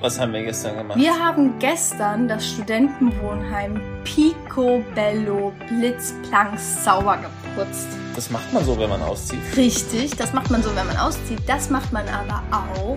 [0.00, 0.98] Was haben wir gestern gemacht?
[0.98, 7.86] Wir haben gestern das Studentenwohnheim Picobello Blitzplanks sauber geputzt.
[8.14, 9.40] Das macht man so, wenn man auszieht.
[9.58, 11.40] Richtig, das macht man so, wenn man auszieht.
[11.46, 12.96] Das macht man aber auch.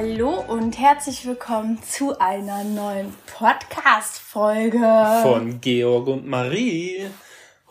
[0.00, 4.78] Hallo und herzlich willkommen zu einer neuen Podcast-Folge.
[5.24, 7.10] Von Georg und Marie.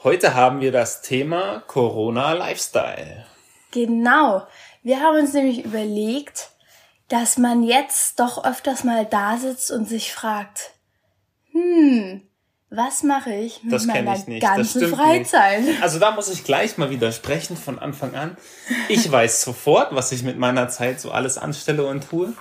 [0.04, 3.26] Heute haben wir das Thema Corona Lifestyle.
[3.72, 4.46] Genau.
[4.84, 6.50] Wir haben uns nämlich überlegt,
[7.08, 10.74] dass man jetzt doch öfters mal da sitzt und sich fragt,
[11.54, 12.27] hm,
[12.70, 14.42] was mache ich mit Das meiner ich nicht.
[14.42, 15.62] Ganzen Freizeit?
[15.62, 15.82] Nicht.
[15.82, 18.36] Also da muss ich gleich mal widersprechen von Anfang an.
[18.90, 22.34] Ich weiß sofort, was ich mit meiner Zeit so alles anstelle und tue.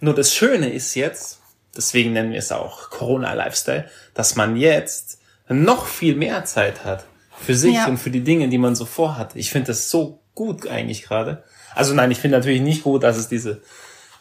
[0.00, 1.40] Nur das Schöne ist jetzt,
[1.76, 5.18] deswegen nennen wir es auch Corona Lifestyle, dass man jetzt
[5.48, 7.04] noch viel mehr Zeit hat
[7.38, 7.86] für sich Ja.
[7.86, 9.36] und für die Dinge, die man so vorhat.
[9.36, 11.44] Ich finde das so gut eigentlich gerade.
[11.74, 13.60] Also nein, ich finde natürlich nicht gut, dass es diese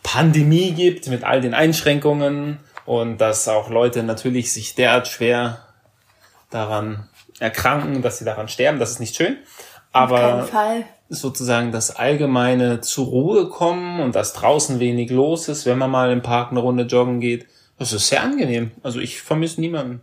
[0.03, 5.59] Pandemie gibt mit all den Einschränkungen und dass auch Leute natürlich sich derart schwer
[6.49, 8.79] daran erkranken, dass sie daran sterben.
[8.79, 9.37] Das ist nicht schön.
[9.91, 10.47] Aber
[11.09, 16.11] sozusagen das allgemeine zur Ruhe kommen und dass draußen wenig los ist, wenn man mal
[16.11, 18.71] im Park eine Runde joggen geht, das ist sehr angenehm.
[18.81, 20.01] Also ich vermisse niemanden.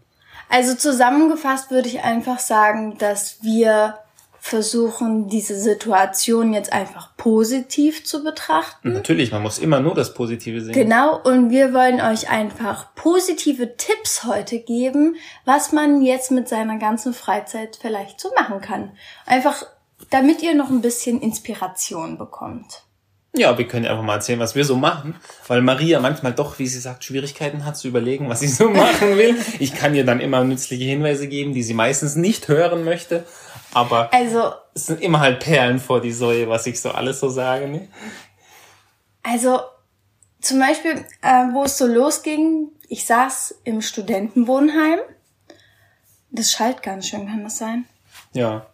[0.48, 3.98] Also zusammengefasst würde ich einfach sagen, dass wir
[4.40, 8.92] versuchen, diese Situation jetzt einfach positiv zu betrachten.
[8.92, 10.72] Natürlich, man muss immer nur das Positive sehen.
[10.72, 16.78] Genau, und wir wollen euch einfach positive Tipps heute geben, was man jetzt mit seiner
[16.78, 18.92] ganzen Freizeit vielleicht so machen kann.
[19.26, 19.66] Einfach,
[20.08, 22.84] damit ihr noch ein bisschen Inspiration bekommt.
[23.36, 25.14] Ja, wir können einfach mal erzählen, was wir so machen,
[25.46, 29.16] weil Maria manchmal doch, wie sie sagt, Schwierigkeiten hat zu überlegen, was sie so machen
[29.16, 29.36] will.
[29.60, 33.24] Ich kann ihr dann immer nützliche Hinweise geben, die sie meistens nicht hören möchte,
[33.72, 37.28] aber Also, es sind immer halt Perlen vor die Säue, was ich so alles so
[37.28, 37.68] sage.
[37.68, 37.88] Ne?
[39.22, 39.60] also
[40.40, 44.98] zum Beispiel, äh, wo es so losging, ich saß im Studentenwohnheim.
[46.30, 47.84] Das schallt ganz schön, kann das sein?
[48.32, 48.66] Ja,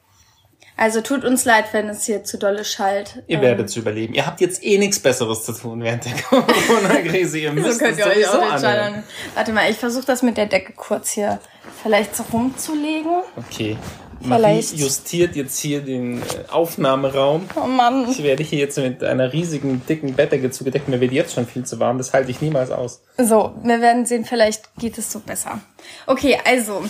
[0.78, 3.22] Also tut uns leid, wenn es hier zu dolle schallt.
[3.28, 4.12] ihr Ähm, werdet es überleben.
[4.12, 7.38] Ihr habt jetzt eh nichts Besseres zu tun während der Corona-Krise.
[7.38, 8.94] Ihr müsst So könnt es ihr euch auch den Schall anhören.
[8.96, 9.04] an.
[9.34, 11.38] Warte mal, ich versuche das mit der Decke kurz hier
[11.82, 13.22] vielleicht so rumzulegen.
[13.36, 13.76] Okay.
[14.22, 17.48] Vielleicht- Marie justiert jetzt hier den äh, Aufnahmeraum.
[17.54, 18.10] Oh Mann.
[18.10, 20.88] Ich werde hier jetzt mit einer riesigen, dicken Bettdecke zugedeckt.
[20.88, 21.98] Mir wird jetzt schon viel zu warm.
[21.98, 23.02] Das halte ich niemals aus.
[23.18, 25.60] So, wir werden sehen, vielleicht geht es so besser.
[26.06, 26.82] Okay, also,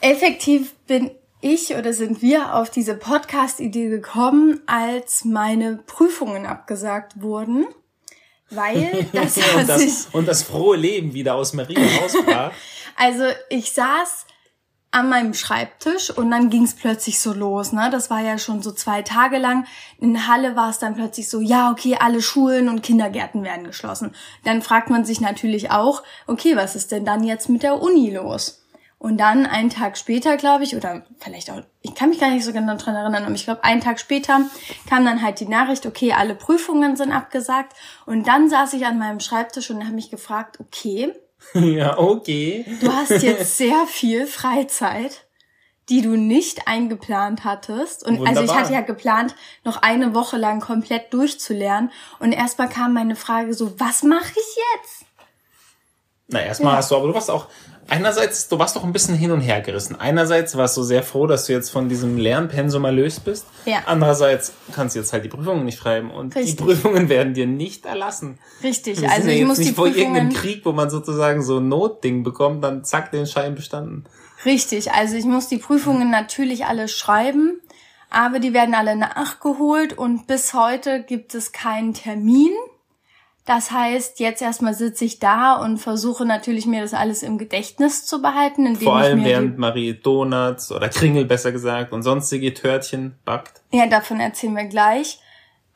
[0.00, 1.10] effektiv bin
[1.44, 7.66] ich oder sind wir auf diese Podcast-Idee gekommen, als meine Prüfungen abgesagt wurden.
[8.50, 12.52] Weil das und, das, und das frohe Leben wieder aus Maria rausbrach.
[12.96, 14.24] Also ich saß
[14.92, 17.72] an meinem Schreibtisch und dann ging's plötzlich so los.
[17.72, 17.88] Ne?
[17.90, 19.66] Das war ja schon so zwei Tage lang.
[19.98, 24.14] In Halle war es dann plötzlich so, ja, okay, alle Schulen und Kindergärten werden geschlossen.
[24.44, 28.10] Dann fragt man sich natürlich auch, okay, was ist denn dann jetzt mit der Uni
[28.10, 28.63] los?
[29.04, 32.42] Und dann einen Tag später, glaube ich, oder vielleicht auch, ich kann mich gar nicht
[32.42, 34.40] so genau dran erinnern, aber ich glaube, einen Tag später
[34.88, 37.76] kam dann halt die Nachricht, okay, alle Prüfungen sind abgesagt.
[38.06, 41.12] Und dann saß ich an meinem Schreibtisch und habe mich gefragt, okay,
[41.52, 42.64] ja, okay.
[42.80, 45.26] Du hast jetzt sehr viel Freizeit,
[45.90, 48.06] die du nicht eingeplant hattest.
[48.06, 48.56] Und also ich Wunderbar.
[48.56, 49.34] hatte ja geplant,
[49.64, 51.92] noch eine Woche lang komplett durchzulernen.
[52.20, 55.04] Und erstmal kam meine Frage so, was mache ich jetzt?
[56.28, 56.78] Na, erstmal Ja.
[56.78, 57.48] hast du, aber du warst auch,
[57.88, 59.98] einerseits, du warst doch ein bisschen hin und her gerissen.
[59.98, 63.46] Einerseits warst du sehr froh, dass du jetzt von diesem Lernpensum erlöst bist.
[63.64, 63.82] Ja.
[63.86, 66.56] Andererseits kannst du jetzt halt die Prüfungen nicht schreiben und Richtig.
[66.56, 68.38] die Prüfungen werden dir nicht erlassen.
[68.62, 70.54] Richtig, Wir also ja ich jetzt muss nicht die vor irgendeinem Prüfungen...
[70.54, 74.04] Krieg, wo man sozusagen so ein Notding bekommt, dann zack, den Schein bestanden.
[74.44, 77.60] Richtig, also ich muss die Prüfungen natürlich alle schreiben,
[78.10, 82.52] aber die werden alle nachgeholt und bis heute gibt es keinen Termin.
[83.44, 88.06] Das heißt, jetzt erstmal sitze ich da und versuche natürlich mir das alles im Gedächtnis
[88.06, 92.02] zu behalten, indem Vor allem ich mir während Marie Donuts oder Kringel besser gesagt und
[92.02, 93.60] sonstige Törtchen backt.
[93.70, 95.18] Ja, davon erzählen wir gleich.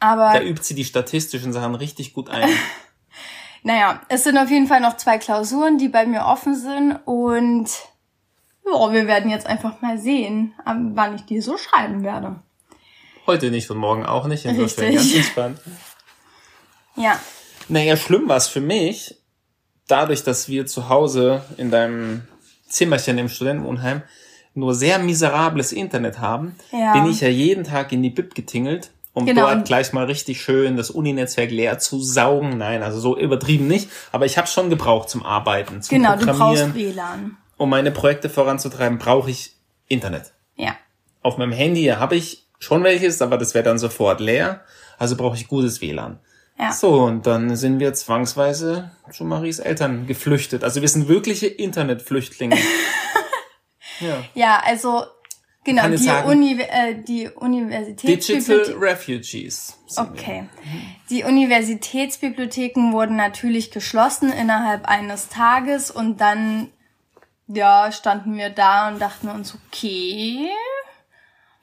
[0.00, 2.48] Aber Da übt sie die statistischen Sachen richtig gut ein.
[3.62, 7.68] naja, es sind auf jeden Fall noch zwei Klausuren, die bei mir offen sind und
[8.64, 12.36] ja, wir werden jetzt einfach mal sehen, wann ich die so schreiben werde.
[13.26, 14.46] Heute nicht und morgen auch nicht.
[14.46, 14.94] Insofern Richtig.
[14.94, 15.60] ganz entspannt.
[16.96, 17.16] Ja.
[17.68, 19.16] Naja, schlimm war es für mich,
[19.86, 22.22] dadurch, dass wir zu Hause in deinem
[22.68, 24.02] Zimmerchen im Studentenwohnheim
[24.54, 26.92] nur sehr miserables Internet haben, Ja.
[26.94, 29.42] bin ich ja jeden Tag in die Bib getingelt, um Genau.
[29.42, 32.58] dort gleich mal richtig schön das Uni-Netzwerk leer zu saugen.
[32.58, 36.26] Nein, also so übertrieben nicht, aber ich habe schon gebraucht zum Arbeiten, zum Genau, du
[36.26, 36.72] Programmieren.
[36.72, 37.36] brauchst WLAN.
[37.56, 39.52] um meine Projekte voranzutreiben, brauche ich
[39.88, 40.32] Internet.
[40.56, 40.74] Ja.
[41.22, 44.62] Auf meinem Handy habe ich schon welches, aber das wäre dann sofort leer.
[44.98, 46.18] Also brauche ich gutes WLAN.
[46.58, 46.72] Ja.
[46.72, 50.64] So, und dann sind wir zwangsweise zu Maries Eltern geflüchtet.
[50.64, 52.56] Also wir sind wirkliche Internetflüchtlinge.
[54.00, 54.24] ja.
[54.34, 55.04] Ja, also
[55.64, 58.80] genau, die, sagen- Uni, äh, die Digital Universitätsbibliothek.
[58.80, 59.78] Refugees.
[59.86, 60.20] sind wir.
[60.20, 60.48] Okay.
[61.10, 66.70] Die Universitätsbibliotheken wurden natürlich geschlossen innerhalb eines Tages und dann
[67.46, 70.50] ja, standen wir da und dachten uns, okay.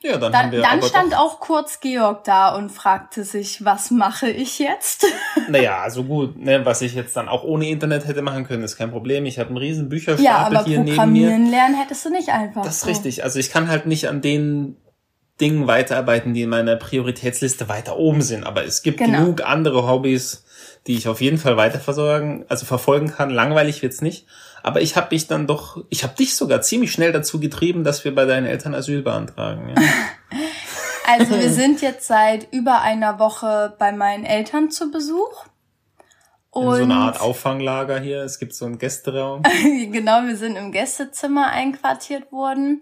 [0.06, 4.58] Ja, dann, Dann, dann stand auch kurz Georg da und fragte sich, was mache ich
[4.58, 5.04] jetzt?
[5.48, 8.76] naja, also gut, ne, was ich jetzt dann auch ohne Internet hätte machen können, ist
[8.76, 9.26] kein Problem.
[9.26, 10.90] Ich habe einen riesen Bücherstapel ja, aber hier neben mir.
[10.94, 12.62] programmieren lernen hättest du nicht einfach.
[12.62, 12.88] Das ist so.
[12.88, 13.24] richtig.
[13.24, 14.76] Also ich kann halt nicht an den
[15.40, 18.44] Dingen weiterarbeiten, die in meiner Prioritätsliste weiter oben sind.
[18.44, 19.18] Aber es gibt Genau.
[19.18, 20.44] genug andere Hobbys,
[20.86, 23.30] die ich auf jeden Fall weiter versorgen, also verfolgen kann.
[23.30, 24.26] Langweilig wird's nicht.
[24.66, 28.04] Aber ich habe mich dann doch, ich habe dich sogar ziemlich schnell dazu getrieben, dass
[28.04, 29.68] wir bei deinen Eltern Asyl beantragen.
[29.70, 29.76] Ja.
[31.08, 35.44] Also wir sind jetzt seit über einer Woche bei meinen Eltern zu Besuch.
[36.52, 38.24] In Und so einer Art Auffanglager hier.
[38.24, 39.44] Es gibt so einen Gästeraum.
[39.92, 42.80] genau, wir sind im Gästezimmer einquartiert worden.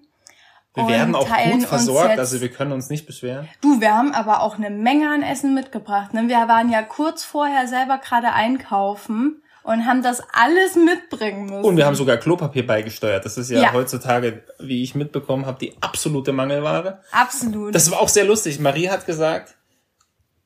[0.73, 3.47] Wir werden auch gut versorgt, also wir können uns nicht beschweren.
[3.61, 6.15] Du, wir haben aber auch eine Menge an Essen mitgebracht.
[6.15, 6.29] Ne?
[6.29, 11.65] Wir waren ja kurz vorher selber gerade einkaufen und haben das alles mitbringen müssen.
[11.65, 13.25] Und wir haben sogar Klopapier beigesteuert.
[13.25, 13.73] Das ist ja, Ja.
[13.73, 17.01] heutzutage, wie ich mitbekommen habe, die absolute Mangelware.
[17.11, 17.75] Absolut.
[17.75, 18.61] Das war auch sehr lustig.
[18.61, 19.57] Marie hat gesagt,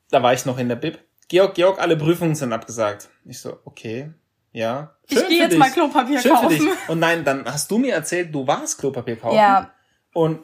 [0.09, 0.97] da war ich noch in der Bib.
[1.27, 3.09] Georg, Georg, alle Prüfungen sind abgesagt.
[3.25, 4.09] Ich so, okay,
[4.51, 4.95] ja.
[5.07, 5.59] Ich Schön geh für jetzt dich.
[5.59, 6.49] mal Klopapier Schön kaufen.
[6.49, 6.69] Für dich.
[6.89, 9.35] Und nein, dann hast du mir erzählt, du warst Klopapier kaufen.
[9.35, 9.69] ja,
[10.13, 10.39] Und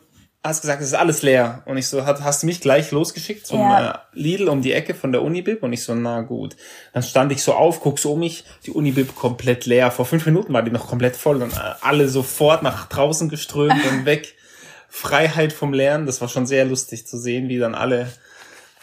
[0.45, 1.61] hast gesagt, es ist alles leer.
[1.65, 3.91] Und ich so, hast, hast du mich gleich losgeschickt zum Ja.
[3.91, 5.63] äh, Lidl um die Ecke von der Unibib?
[5.63, 6.55] Und ich so, na gut.
[6.93, 9.91] Dann stand ich so auf, guck so um mich, die Unibib komplett leer.
[9.91, 13.83] Vor fünf Minuten war die noch komplett voll und äh, alle sofort nach draußen geströmt
[13.89, 14.35] und weg.
[14.89, 16.05] Freiheit vom Lernen.
[16.05, 18.07] Das war schon sehr lustig zu sehen, wie dann alle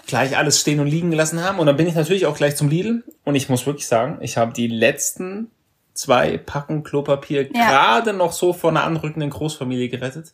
[0.06, 1.58] gleich alles stehen und liegen gelassen haben.
[1.58, 3.02] Und dann bin ich natürlich auch gleich zum Lidl.
[3.24, 5.50] Und ich muss wirklich sagen, ich habe die letzten
[5.94, 7.68] zwei Packen Klopapier Ja.
[7.70, 10.32] gerade noch so vor einer anrückenden Großfamilie gerettet.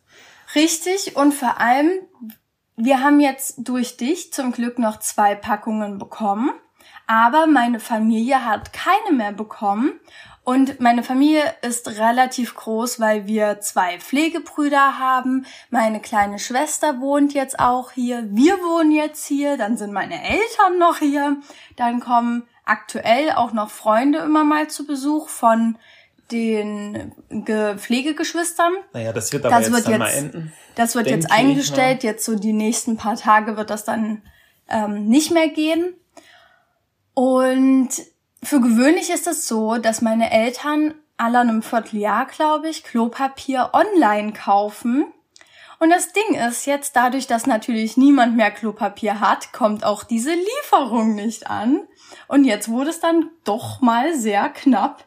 [0.55, 1.17] Richtig.
[1.17, 1.91] Und vor allem,
[2.77, 6.51] wir haben jetzt durch dich zum Glück noch zwei Packungen bekommen.
[7.07, 9.99] Aber meine Familie hat keine mehr bekommen.
[10.45, 15.45] Und meine Familie ist relativ groß, weil wir zwei Pflegebrüder haben.
[15.69, 18.27] Meine kleine Schwester wohnt jetzt auch hier.
[18.31, 19.59] Wir wohnen jetzt hier.
[19.59, 21.37] Dann sind meine Eltern noch hier.
[21.77, 25.77] Dann kommen aktuell auch noch Freunde immer mal zu Besuch von
[26.31, 28.73] den Ge Pflegegeschwistern.
[28.93, 30.53] Naja, das wird aber Das jetzt wird dann mal jetzt- enden.
[30.75, 32.03] Das wird jetzt ich eingestellt.
[32.05, 34.23] Jetzt so die nächsten paar Tage wird das dann
[34.69, 35.95] ähm, nicht mehr gehen.
[37.15, 37.89] Und
[38.43, 44.33] für gewöhnlich ist es so, dass meine Eltern alle einem Vierteljahr, glaube ich, Klopapier online
[44.33, 45.07] kaufen.
[45.81, 50.33] Und das Ding ist jetzt, dadurch, dass natürlich niemand mehr Klopapier hat, kommt auch diese
[50.33, 51.81] Lieferung nicht an.
[52.29, 55.05] Und jetzt wurde es dann doch mal sehr knapp.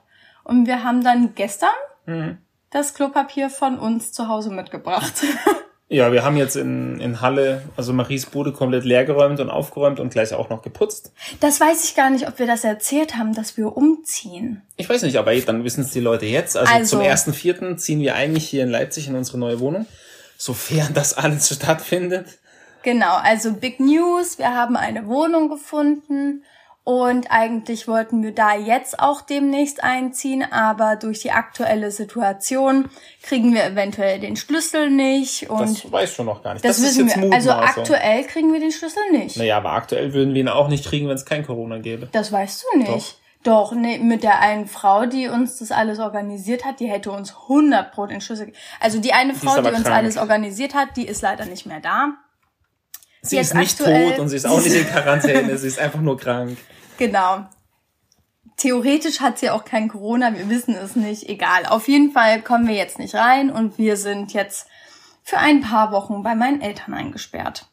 [0.51, 1.69] Und wir haben dann gestern
[2.05, 2.37] Mhm.
[2.71, 5.13] das Klopapier von uns zu Hause mitgebracht.
[5.93, 10.09] Ja, wir haben jetzt in, in Halle, also Maries Bude komplett leergeräumt und aufgeräumt und
[10.13, 11.11] gleich auch noch geputzt.
[11.41, 14.61] Das weiß ich gar nicht, ob wir das erzählt haben, dass wir umziehen.
[14.77, 16.55] Ich weiß nicht, aber dann wissen es die Leute jetzt.
[16.55, 19.85] Also, Also- zum ersten Vierten ziehen wir eigentlich hier in Leipzig in unsere neue Wohnung.
[20.37, 22.39] Sofern das alles stattfindet.
[22.83, 26.45] Genau, also Big News, wir haben eine Wohnung gefunden
[26.83, 32.89] und eigentlich wollten wir da jetzt auch demnächst einziehen, aber durch die aktuelle Situation
[33.21, 36.65] kriegen wir eventuell den Schlüssel nicht und Das weiß schon noch gar nicht.
[36.65, 37.33] das, ist wissen wir.
[37.33, 39.37] Also aktuell kriegen wir den Schlüssel nicht.
[39.37, 42.09] Naja, aber aktuell würden wir ihn auch nicht kriegen, wenn es kein Corona gäbe.
[42.13, 43.17] Das weißt du nicht.
[43.43, 47.35] Doch, nee, mit der einen Frau, die uns das alles organisiert hat, die hätte uns
[47.43, 48.53] 100 Pro den Schlüssel.
[48.79, 51.79] Also die eine Frau, aber die uns alles organisiert hat, die ist leider nicht mehr
[51.79, 52.13] da.
[53.21, 55.79] Sie Jetzt ist nicht aktuell- tot und sie ist auch nicht in Quarantäne, sie ist
[55.79, 56.57] einfach nur krank.
[56.97, 57.45] Genau.
[58.57, 61.27] Theoretisch hat sie auch kein Corona, wir wissen es nicht.
[61.29, 61.65] Egal.
[61.65, 64.67] Auf jeden Fall kommen wir jetzt nicht rein und wir sind jetzt
[65.23, 67.67] für ein paar Wochen bei meinen Eltern eingesperrt.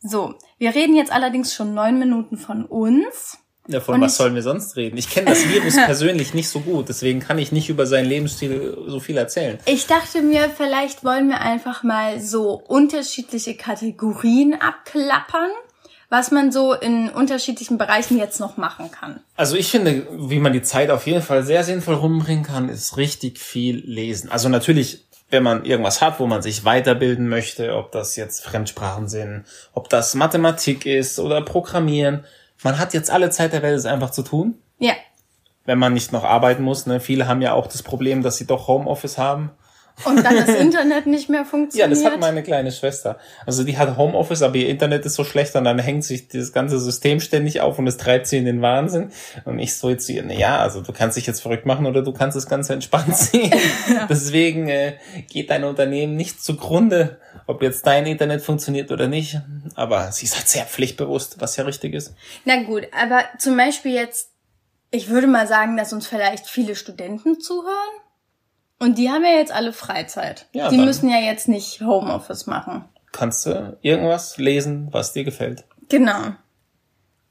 [0.00, 3.38] So, wir reden jetzt allerdings schon neun Minuten von uns.
[3.68, 4.96] Ja, von Und was sollen wir sonst reden?
[4.96, 8.76] Ich kenne das Virus persönlich nicht so gut, deswegen kann ich nicht über seinen Lebensstil
[8.88, 9.58] so viel erzählen.
[9.66, 15.50] Ich dachte mir, vielleicht wollen wir einfach mal so unterschiedliche Kategorien abklappern,
[16.08, 19.20] was man so in unterschiedlichen Bereichen jetzt noch machen kann.
[19.36, 22.96] Also ich finde, wie man die Zeit auf jeden Fall sehr sinnvoll rumbringen kann, ist
[22.96, 24.30] richtig viel lesen.
[24.30, 29.08] Also natürlich, wenn man irgendwas hat, wo man sich weiterbilden möchte, ob das jetzt Fremdsprachen
[29.08, 32.24] sind, ob das Mathematik ist oder Programmieren.
[32.62, 34.94] Man hat jetzt alle Zeit der Welt, es einfach zu tun, Ja,
[35.64, 36.86] wenn man nicht noch arbeiten muss.
[36.86, 37.00] Ne?
[37.00, 39.50] Viele haben ja auch das Problem, dass sie doch Homeoffice haben.
[40.04, 41.92] Und dann das Internet nicht mehr Ja, funktioniert.
[41.92, 43.18] das hat meine kleine Schwester.
[43.46, 46.52] Also die hat Homeoffice, aber ihr Internet ist so schlecht und dann hängt sich das
[46.52, 49.12] ganze System ständig auf und es treibt sie in den Wahnsinn.
[49.44, 51.86] Und ich so jetzt zu ihr, na ja, also du kannst dich jetzt verrückt machen
[51.86, 53.52] oder du kannst das Ganze entspannt sehen.
[54.08, 54.94] Deswegen äh,
[55.30, 59.40] geht dein Unternehmen nicht zugrunde, ob jetzt dein Internet funktioniert oder nicht.
[59.74, 62.14] Aber sie ist halt sehr pflichtbewusst, was ja richtig ist.
[62.44, 64.30] Na gut, aber zum Beispiel jetzt,
[64.90, 68.01] ich würde mal sagen, dass uns vielleicht viele Studenten zuhören.
[68.82, 70.46] Und die haben ja jetzt alle Freizeit.
[70.50, 72.84] Ja, die müssen ja jetzt nicht Homeoffice machen.
[73.12, 75.62] Kannst du irgendwas lesen, was dir gefällt.
[75.88, 76.32] Genau.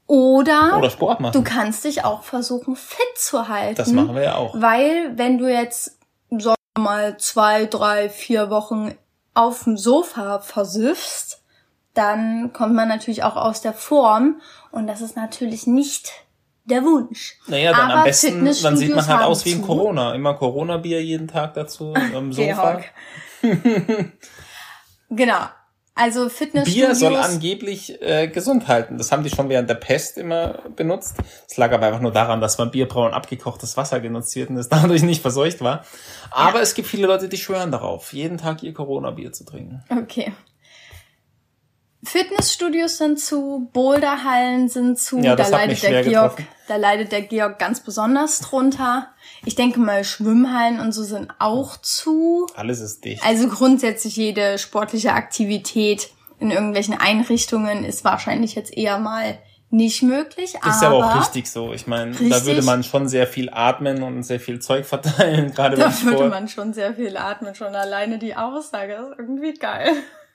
[0.07, 1.33] Oder, Oder Sport machen.
[1.33, 3.75] du kannst dich auch versuchen, fit zu halten.
[3.75, 4.53] das machen wir ja auch.
[4.61, 5.97] Weil, wenn du jetzt,
[6.29, 8.95] sagen wir mal, zwei, drei, vier Wochen
[9.33, 11.41] auf dem Sofa versiffst,
[11.93, 14.39] dann kommt man natürlich auch aus der Form.
[14.71, 16.13] Und das ist natürlich nicht
[16.65, 17.35] der Wunsch.
[17.47, 19.65] Naja, dann am Aber besten, dann sieht man halt aus wie ein zu.
[19.65, 20.13] Corona.
[20.13, 22.81] Immer Corona-Bier jeden Tag dazu am Sofa.
[25.13, 25.41] Genau.
[25.93, 26.87] Also Fitnessstudios.
[26.87, 28.97] Bier soll angeblich äh, gesund halten.
[28.97, 31.17] Das haben die schon während der Pest immer benutzt.
[31.47, 34.69] Es lag aber einfach nur daran, dass beim Bierbrauen abgekochtes Wasser genutzt wird und es
[34.69, 35.83] dadurch nicht verseucht war.
[36.31, 39.83] Aber es gibt viele Leute, die schwören darauf, jeden Tag ihr Corona-Bier zu trinken.
[39.89, 40.31] Okay.
[42.03, 46.47] Fitnessstudios sind zu, Boulderhallen sind zu, Ja, da leidet der Georg, getroffen.
[46.67, 49.09] da leidet der Georg ganz besonders drunter.
[49.45, 52.47] Ich denke mal, Schwimmhallen und so sind auch zu.
[52.55, 53.23] Alles ist dicht.
[53.23, 59.37] Also grundsätzlich jede sportliche Aktivität in irgendwelchen Einrichtungen ist wahrscheinlich jetzt eher mal
[59.69, 60.55] nicht möglich.
[60.55, 61.71] Ist aber auch richtig so.
[61.71, 65.77] Ich meine, da würde man schon sehr viel atmen und sehr viel Zeug verteilen, gerade
[65.77, 69.91] Da würde man schon sehr viel atmen, schon alleine die Aussage ist irgendwie geil.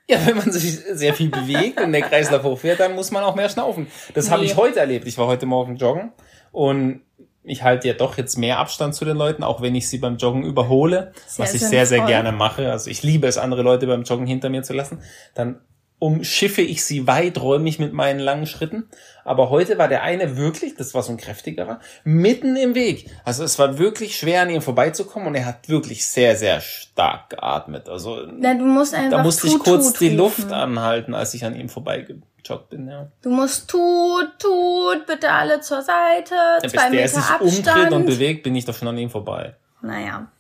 [0.08, 3.34] Ja, wenn man sich sehr viel bewegt und der Kreislauf hochfährt, dann muss man auch
[3.34, 3.88] mehr schnaufen.
[4.14, 4.46] Das habe Nee.
[4.48, 5.06] ich heute erlebt.
[5.06, 6.12] Ich war heute Morgen joggen
[6.52, 7.00] und
[7.42, 10.16] ich halte ja doch jetzt mehr Abstand zu den Leuten, auch wenn ich sie beim
[10.16, 12.08] Joggen überhole, Sehr was ich sehr, sehr sinnvoll.
[12.08, 12.70] gerne mache.
[12.70, 15.00] Also ich liebe es, andere Leute beim Joggen hinter mir zu lassen.
[15.34, 15.60] Dann
[15.98, 18.88] umschiffe ich sie weiträumig mit meinen langen Schritten.
[19.24, 23.10] Aber heute war der eine wirklich, das war so ein kräftigerer, mitten im Weg.
[23.24, 27.30] Also es war wirklich schwer, an ihm vorbeizukommen und er hat wirklich sehr, sehr stark
[27.30, 27.88] geatmet.
[27.88, 30.42] Also Na, du musst einfach da musste ich kurz tut die rufen.
[30.42, 32.88] Luft anhalten, als ich an ihm vorbeigejoggt bin.
[32.88, 33.10] Ja.
[33.22, 37.42] Du musst tut, tut, bitte alle zur Seite, Bis zwei der Meter sich Abstand.
[37.42, 39.56] umdreht und bewegt, bin ich doch schon an ihm vorbei.
[39.80, 40.30] Naja.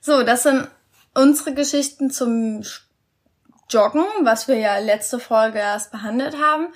[0.00, 0.68] So, das sind
[1.14, 2.82] unsere Geschichten zum Sch-
[3.70, 6.68] Joggen, was wir ja letzte Folge erst behandelt haben.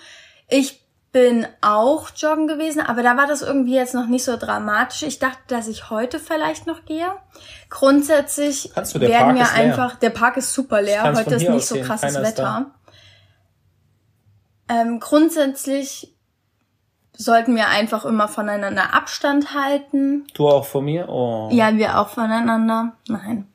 [0.49, 0.83] Ich
[1.13, 5.03] bin auch joggen gewesen, aber da war das irgendwie jetzt noch nicht so dramatisch.
[5.03, 7.13] Ich dachte, dass ich heute vielleicht noch gehe.
[7.69, 11.49] Grundsätzlich Kannst du, der werden Park wir einfach, der Park ist super leer, heute ist
[11.49, 12.27] nicht so sehen, krasses keiner.
[12.27, 12.71] Wetter.
[14.69, 16.15] Ähm, grundsätzlich
[17.13, 20.27] sollten wir einfach immer voneinander Abstand halten.
[20.33, 21.11] Du auch von mir?
[21.11, 21.51] Oh.
[21.53, 22.93] Ja, wir auch voneinander.
[23.07, 23.53] Nein.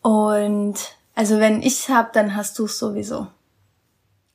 [0.00, 3.26] Und also wenn ich's hab, dann hast du's sowieso.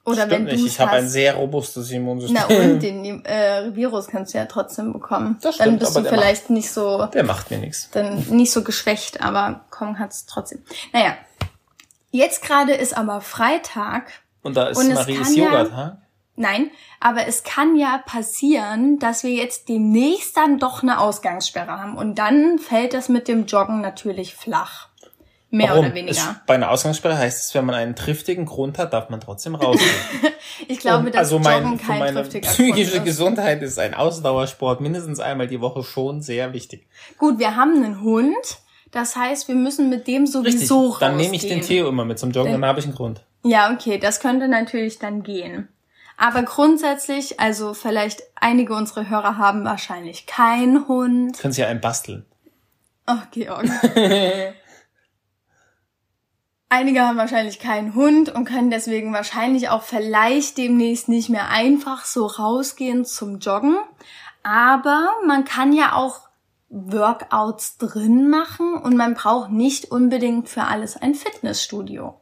[0.06, 0.64] Oder wenn Stimmt nicht.
[0.66, 2.38] du's Ich habe ein sehr robustes Immunsystem.
[2.50, 5.38] Na und den äh, Virus kannst du ja trotzdem bekommen.
[5.42, 7.90] Das dann stimmt, bist aber du vielleicht nicht so, Der macht mir nichts.
[7.92, 10.62] dann nicht so geschwächt, aber kommen kannst trotzdem.
[10.92, 11.16] Naja,
[12.12, 14.12] jetzt gerade ist aber Freitag.
[14.42, 15.98] Und da ist Und es Maries kann ja- Yoga-Tag.
[16.36, 21.96] Nein, aber es kann ja passieren, dass wir jetzt demnächst dann doch eine Ausgangssperre haben.
[21.96, 24.90] Und dann fällt das mit dem Joggen natürlich flach.
[25.54, 25.86] Mehr Warum?
[25.86, 26.12] oder weniger.
[26.12, 29.54] Es, bei einer Ausgangssperre heißt es, wenn man einen triftigen Grund hat, darf man trotzdem
[29.54, 29.90] rausgehen.
[30.68, 33.06] Ich glaube, dass also Joggen mein, für kein meine triftiger psychische ist.
[33.06, 36.88] Gesundheit ist ein Ausdauersport mindestens einmal die Woche schon sehr wichtig.
[37.18, 38.36] Gut, wir haben einen Hund.
[38.92, 40.34] Das heißt, wir müssen mit dem Richtig.
[40.34, 41.00] sowieso rausgehen.
[41.00, 43.24] Dann nehme ich den Theo immer mit zum Joggen, dann habe ich einen Grund.
[43.44, 45.70] Ja, okay, das könnte natürlich dann gehen.
[46.18, 51.38] Aber grundsätzlich, also vielleicht einige unserer Hörer haben wahrscheinlich keinen Hund.
[51.40, 52.26] Können Sie ja einen basteln.
[53.06, 53.66] Ach, Georg.
[56.76, 62.04] Einige haben wahrscheinlich keinen Hund und können deswegen wahrscheinlich auch vielleicht demnächst nicht mehr einfach
[62.04, 63.78] so rausgehen zum Joggen.
[64.42, 66.22] Aber man kann ja auch
[66.70, 72.16] Workouts drin machen und man braucht nicht unbedingt für alles ein Fitnessstudio.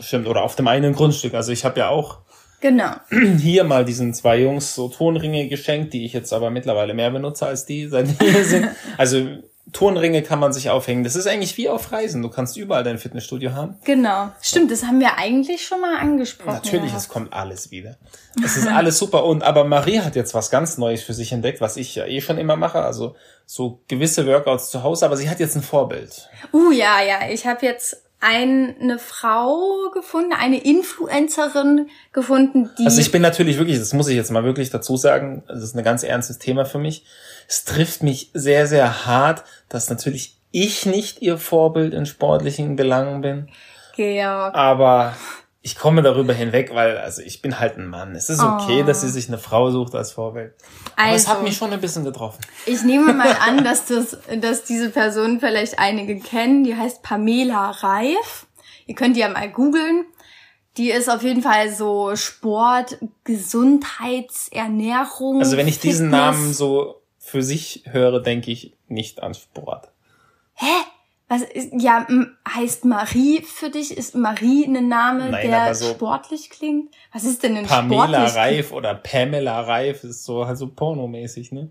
[0.00, 0.26] Stimmt.
[0.26, 1.34] Oder auf dem eigenen Grundstück.
[1.34, 2.22] Also ich habe ja auch
[2.60, 2.94] Genau.
[3.38, 7.46] Hier mal diesen zwei Jungs so Tonringe geschenkt, die ich jetzt aber mittlerweile mehr benutze
[7.46, 8.68] als die, seit die hier sind.
[8.98, 11.04] Also Turnringe kann man sich aufhängen.
[11.04, 12.20] Das ist eigentlich wie auf Reisen.
[12.20, 13.76] Du kannst überall dein Fitnessstudio haben.
[13.84, 14.30] Genau.
[14.40, 16.54] Stimmt, das haben wir eigentlich schon mal angesprochen.
[16.54, 17.02] Natürlich, gehabt.
[17.02, 17.96] es kommt alles wieder.
[18.44, 19.24] Es ist alles super.
[19.24, 22.20] Und aber Marie hat jetzt was ganz Neues für sich entdeckt, was ich ja eh
[22.20, 22.82] schon immer mache.
[22.82, 23.14] Also
[23.46, 25.06] so gewisse Workouts zu Hause.
[25.06, 26.28] Aber sie hat jetzt ein Vorbild.
[26.52, 27.30] Uh, ja, ja.
[27.30, 32.84] Ich habe jetzt eine Frau gefunden, eine Influencerin gefunden, die.
[32.84, 35.76] Also ich bin natürlich wirklich, das muss ich jetzt mal wirklich dazu sagen, das ist
[35.76, 37.04] ein ganz ernstes Thema für mich.
[37.48, 43.20] Es trifft mich sehr, sehr hart, dass natürlich ich nicht ihr Vorbild in sportlichen Belangen
[43.22, 43.48] bin.
[43.96, 44.54] Georg.
[44.54, 45.14] Aber
[45.62, 48.14] ich komme darüber hinweg, weil also ich bin halt ein Mann.
[48.16, 48.86] Es ist okay, Oh.
[48.86, 50.54] dass sie sich eine Frau sucht als Vorbild.
[50.96, 51.38] Aber es Also.
[51.38, 52.40] hat mich schon ein bisschen getroffen.
[52.66, 56.64] Ich nehme mal an, dass das, dass diese Person vielleicht einige kennen.
[56.64, 58.46] Die heißt Pamela Reif.
[58.86, 60.04] Ihr könnt die ja mal googeln.
[60.78, 65.40] Die ist auf jeden Fall so Sport, Gesundheitsernährung.
[65.40, 66.20] Also wenn ich diesen Fitness.
[66.20, 67.01] Namen so
[67.32, 69.88] für sich höre, denke ich nicht an Sport.
[71.28, 72.06] Was ist, ja,
[72.46, 73.96] heißt Marie für dich?
[73.96, 76.94] Ist Marie ein Name, Nein, der so- sportlich klingt?
[77.10, 78.36] Was ist denn ein Pamela sportlich?
[78.36, 81.70] Reif oder Pamela Reif ist so halt so pornomäßig, ne?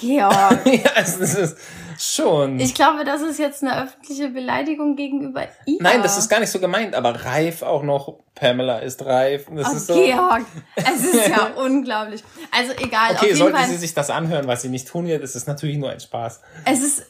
[0.00, 0.60] Georg.
[0.66, 1.56] ja, es ist
[1.98, 2.58] schon.
[2.58, 5.78] Ich glaube, das ist jetzt eine öffentliche Beleidigung gegenüber ihr.
[5.80, 8.20] Nein, das ist gar nicht so gemeint, aber Reif auch noch.
[8.34, 9.46] Pamela ist reif.
[9.54, 9.94] Das Oh, ist so.
[9.94, 10.42] Georg,
[10.76, 12.24] es ist ja unglaublich.
[12.50, 13.68] Also egal, Okay, sollte Fall.
[13.68, 16.40] sie sich das anhören, was sie nicht tun wird, ist es natürlich nur ein Spaß.
[16.64, 17.02] Es ist,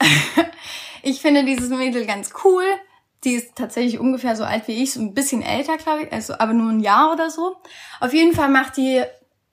[1.02, 2.64] ich finde dieses Mädel ganz cool.
[3.24, 6.34] Die ist tatsächlich ungefähr so alt wie ich, so ein bisschen älter, glaube ich, also
[6.38, 7.56] aber nur ein Jahr oder so.
[7.98, 9.02] Auf jeden Fall macht die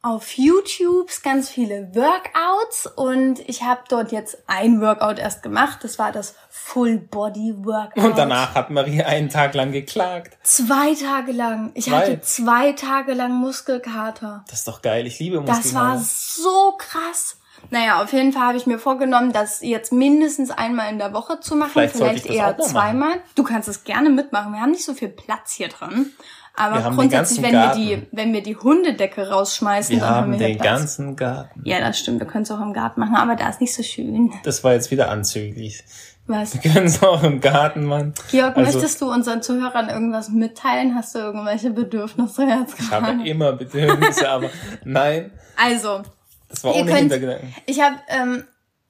[0.04, 5.80] auf YouTube ganz viele Workouts und ich habe dort jetzt ein Workout erst gemacht.
[5.82, 8.04] Das war das Full Body Workout.
[8.04, 10.38] Und danach hat Marie einen Tag lang geklagt.
[10.44, 11.72] zwei Tage lang.
[11.74, 11.96] Ich Zwei?
[11.96, 14.44] hatte zwei Tage lang Muskelkater.
[14.50, 15.08] Das ist doch geil.
[15.08, 15.92] Ich liebe Das Muskelkater.
[15.92, 17.38] war so krass.
[17.70, 21.40] Naja, auf jeden Fall habe ich mir vorgenommen, das jetzt mindestens einmal in der Woche
[21.40, 21.72] zu machen.
[21.72, 23.22] Vielleicht Vielleicht, das eher zweimal.
[23.36, 24.52] Du kannst es gerne mitmachen.
[24.52, 26.12] Wir haben nicht so viel Platz hier drin.
[26.56, 30.58] Aber grundsätzlich, wenn wir, die, wenn wir die Hundedecke rausschmeißen, Wir dann haben wir den
[30.58, 30.80] Platz.
[30.82, 31.62] ganzen Garten.
[31.66, 32.20] Ja, das stimmt.
[32.20, 34.32] Wir können es auch im Garten machen, aber da ist nicht so schön.
[34.44, 35.84] Das war jetzt wieder anzüglich.
[36.28, 36.54] Was?
[36.64, 38.14] Wir können es auch im Garten machen.
[38.32, 40.96] Georg, Also- möchtest du unseren Zuhörern irgendwas mitteilen?
[40.96, 43.28] Hast du irgendwelche Bedürfnisse jetzt Ich habe gerade?
[43.28, 44.50] immer Bedürfnisse, aber
[44.86, 46.04] nein, Also,
[46.50, 47.54] das war ohne könnt- Hintergedanken.
[47.66, 48.44] Ich habe ähm,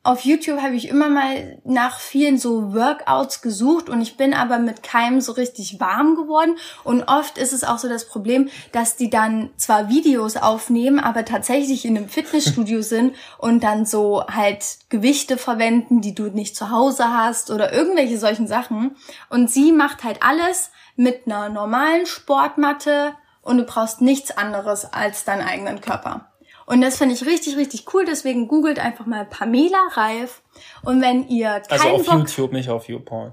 [0.06, 4.60] auf YouTube habe ich immer mal nach vielen so Workouts gesucht und ich bin aber
[4.60, 8.98] mit keinem so richtig warm geworden und oft ist es auch so das Problem, dass
[8.98, 14.78] die dann zwar Videos aufnehmen, aber tatsächlich in einem Fitnessstudio sind und dann so halt
[14.90, 18.98] Gewichte verwenden, die du nicht zu Hause hast oder irgendwelche solchen Sachen
[19.30, 25.24] und sie macht halt alles mit einer normalen Sportmatte und du brauchst nichts anderes als
[25.24, 26.33] deinen eigenen Körper.
[26.74, 28.04] Und das finde ich richtig, richtig cool.
[28.04, 30.42] Deswegen googelt einfach mal Pamela Reif.
[30.82, 33.32] Und wenn ihr Also keinen auf Bock, YouTube, nicht auf YouPorn.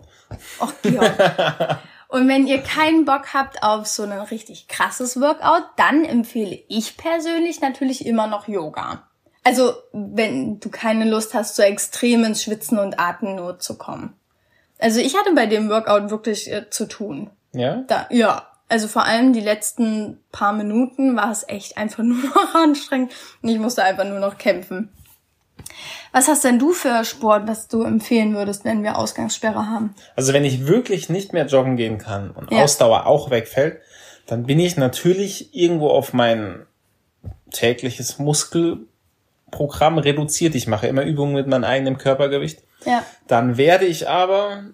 [0.60, 1.78] Och, Georg.
[2.08, 6.98] Und wenn ihr keinen Bock habt auf so ein richtig krasses Workout, dann empfehle ich
[6.98, 9.08] persönlich natürlich immer noch Yoga.
[9.42, 14.12] Also, wenn du keine Lust hast, so extrem ins Schwitzen und Atemnot zu kommen.
[14.78, 17.30] Also, ich hatte bei dem Workout wirklich äh, zu tun.
[17.52, 17.84] Ja?
[17.86, 22.54] Da, ja, also vor allem die letzten paar Minuten war es echt einfach nur noch
[22.54, 24.90] anstrengend und ich musste einfach nur noch kämpfen.
[26.12, 29.94] Was hast denn du für Sport, was du empfehlen würdest, wenn wir Ausgangssperre haben?
[30.16, 32.64] Also wenn ich wirklich nicht mehr joggen gehen kann und Ja.
[32.64, 33.80] Ausdauer auch wegfällt,
[34.26, 36.66] dann bin ich natürlich irgendwo auf mein
[37.50, 40.54] tägliches Muskelprogramm reduziert.
[40.54, 42.62] Ich mache immer Übungen mit meinem eigenen Körpergewicht.
[42.84, 43.04] Ja.
[43.26, 44.64] Dann werde ich aber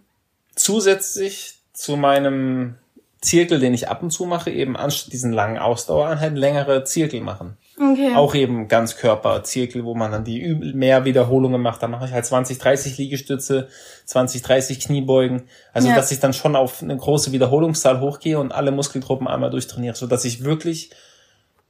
[0.54, 2.76] zusätzlich zu meinem
[3.20, 7.56] Zirkel, den ich ab und zu mache, eben anstatt diesen langen Ausdauereinheiten längere Zirkel machen.
[7.78, 8.14] Okay.
[8.14, 11.82] Auch eben Ganzkörperzirkel, wo man dann die mehr Wiederholungen macht.
[11.82, 13.68] Dann mache ich halt 20, 30 Liegestütze,
[14.06, 15.44] 20, 30 Kniebeugen.
[15.72, 15.94] Also, Ja.
[15.96, 20.06] dass ich dann schon auf eine große Wiederholungszahl hochgehe und alle Muskelgruppen einmal durchtrainiere, so
[20.06, 20.90] dass ich wirklich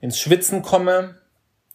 [0.00, 1.16] ins Schwitzen komme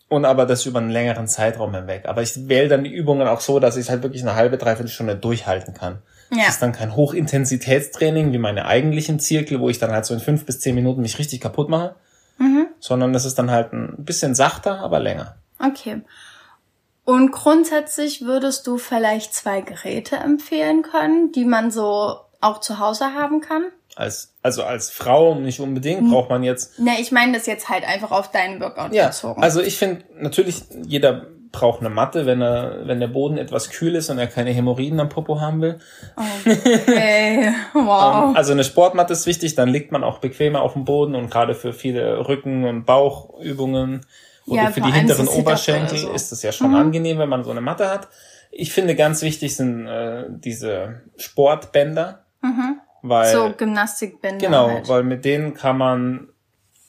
[0.07, 2.05] und aber das über einen längeren Zeitraum hinweg.
[2.05, 4.57] Aber ich wähle dann die Übungen auch so, dass ich es halt wirklich eine halbe,
[4.57, 5.99] dreiviertel Stunde durchhalten kann.
[6.31, 6.45] Ja.
[6.45, 10.19] Das ist dann kein Hochintensitätstraining wie meine eigentlichen Zirkel, wo ich dann halt so in
[10.19, 11.95] fünf bis zehn Minuten mich richtig kaputt mache,
[12.37, 12.67] Mhm.
[12.79, 15.35] sondern das ist dann halt ein bisschen sachter, aber länger.
[15.59, 16.01] Okay.
[17.03, 23.13] Und grundsätzlich würdest du vielleicht zwei Geräte empfehlen können, die man so auch zu Hause
[23.13, 23.63] haben kann?
[23.95, 26.79] Als, also als Frau nicht unbedingt, braucht man jetzt.
[26.79, 29.43] Ne, ich meine das jetzt halt einfach auf deinen Workout Ja, bezogen.
[29.43, 33.95] also ich finde, natürlich, jeder braucht eine Matte, wenn er, wenn der Boden etwas kühl
[33.95, 35.79] ist und er keine Hämorrhoiden am Popo haben will.
[36.15, 38.29] Okay, wow.
[38.29, 41.29] Ähm, also eine Sportmatte ist wichtig, dann liegt man auch bequemer auf dem Boden und
[41.29, 44.05] gerade für viele Rücken- und Bauchübungen
[44.47, 46.11] oder Ja, für die hinteren Oberschenkel so.
[46.11, 48.07] ist es ja schon angenehm, wenn man so eine Matte hat.
[48.51, 52.25] Ich finde ganz wichtig sind äh, diese Sportbänder,
[53.01, 54.45] weil so Gymnastikbänder.
[54.45, 54.89] Genau, Halt.
[54.89, 56.30] weil mit denen kann man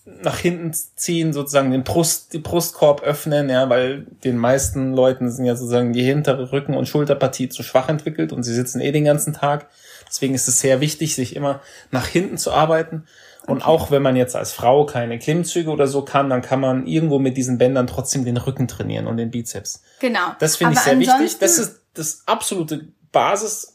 [0.05, 5.45] nach hinten ziehen, sozusagen den Brust, die Brustkorb öffnen, ja, weil den meisten Leuten sind
[5.45, 9.05] ja sozusagen die hintere Rücken- und Schulterpartie zu schwach entwickelt und sie sitzen eh den
[9.05, 9.69] ganzen Tag.
[10.09, 11.61] Deswegen ist es sehr wichtig, sich immer
[11.91, 13.07] nach hinten zu arbeiten.
[13.47, 16.87] Und auch wenn man jetzt als Frau keine Klimmzüge oder so kann, dann kann man
[16.87, 19.83] irgendwo mit diesen Bändern trotzdem den Rücken trainieren und den Bizeps.
[20.01, 20.35] Genau.
[20.39, 21.39] Das finde ich sehr wichtig.
[21.39, 23.72] Das ist das absolute Basis,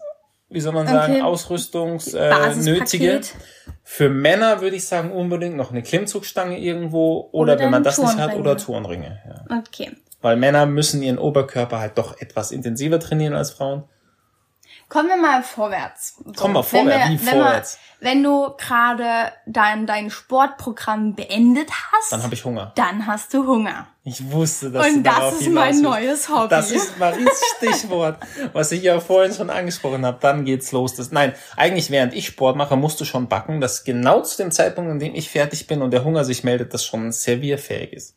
[0.49, 1.21] wie soll man sagen, Okay.
[1.21, 2.29] Ausrüstungs äh.
[3.83, 7.97] Für Männer würde ich sagen unbedingt noch eine Klimmzugstange irgendwo oder, Oder wenn man das
[7.97, 9.19] nicht hat oder Turnringe.
[9.27, 9.59] Ja.
[9.59, 9.91] Okay.
[10.21, 13.83] Weil Männer müssen ihren Oberkörper halt doch etwas intensiver trainieren als Frauen.
[14.89, 16.15] Kommen wir mal vorwärts.
[16.23, 17.77] So, Komm mal wenn vorwärts, wir- wie wenn wir- vorwärts?
[17.99, 22.71] wenn du gerade dein, dein Sportprogramm beendet hast, Dann habe ich Hunger.
[22.75, 23.87] dann hast du Hunger.
[24.05, 26.47] Ich wusste, dass Und du das ist mein neues Hobby.
[26.49, 28.17] Das ist Maries Stichwort,
[28.53, 30.19] was ich ja vorhin schon angesprochen habe.
[30.21, 30.95] Dann geht's los.
[30.95, 34.51] Das, nein, eigentlich während ich Sport mache, musst du schon backen, dass genau zu dem
[34.51, 38.15] Zeitpunkt, in dem ich fertig bin und der Hunger sich meldet, das schon servierfähig ist.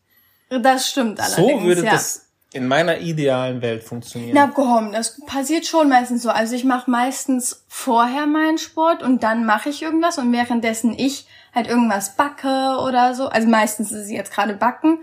[0.50, 1.36] Das stimmt allerdings.
[1.60, 1.90] So würde ja.
[1.92, 4.34] das in meiner idealen Welt funktionieren.
[4.34, 6.30] Na komm, das passiert schon meistens so.
[6.30, 11.26] Also ich mache meistens vorher meinen Sport und dann mache ich irgendwas und währenddessen ich
[11.54, 15.00] halt irgendwas backe oder so, also meistens ist es jetzt gerade backen,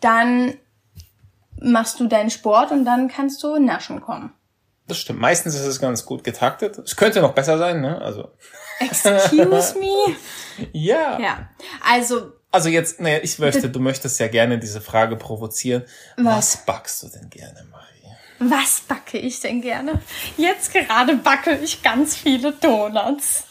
[0.00, 0.54] dann
[1.60, 4.32] machst du deinen Sport und dann kannst du naschen kommen.
[4.86, 5.20] Das stimmt.
[5.20, 6.78] Meistens ist es ganz gut getaktet.
[6.78, 8.00] Es könnte noch besser sein, ne?
[8.02, 8.32] Also,
[8.80, 10.14] Excuse me?
[10.72, 11.18] ja.
[11.18, 11.48] Ja,
[11.82, 15.82] also Also jetzt, naja, ich möchte, du möchtest ja gerne diese Frage provozieren.
[16.16, 16.56] Was, Was?
[16.66, 17.84] backst du denn gerne, Marie?
[18.38, 20.00] was backe ich denn gerne?
[20.36, 23.44] Jetzt gerade backe ich ganz viele Donuts.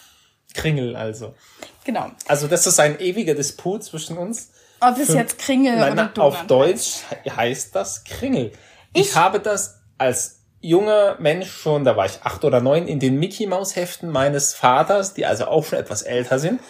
[0.54, 1.34] Kringel also.
[1.84, 2.12] Genau.
[2.28, 4.52] Also das ist ein ewiger Disput zwischen uns.
[4.80, 8.52] Ob es Für- jetzt Kringel Nein, oder Donut auf Deutsch he- heißt das Kringel.
[8.94, 13.00] Ich, Ich- habe das als junger Mensch schon, da war ich acht oder neun, in
[13.00, 16.62] den Mickey Maus Heften meines Vaters, die also auch schon etwas älter sind,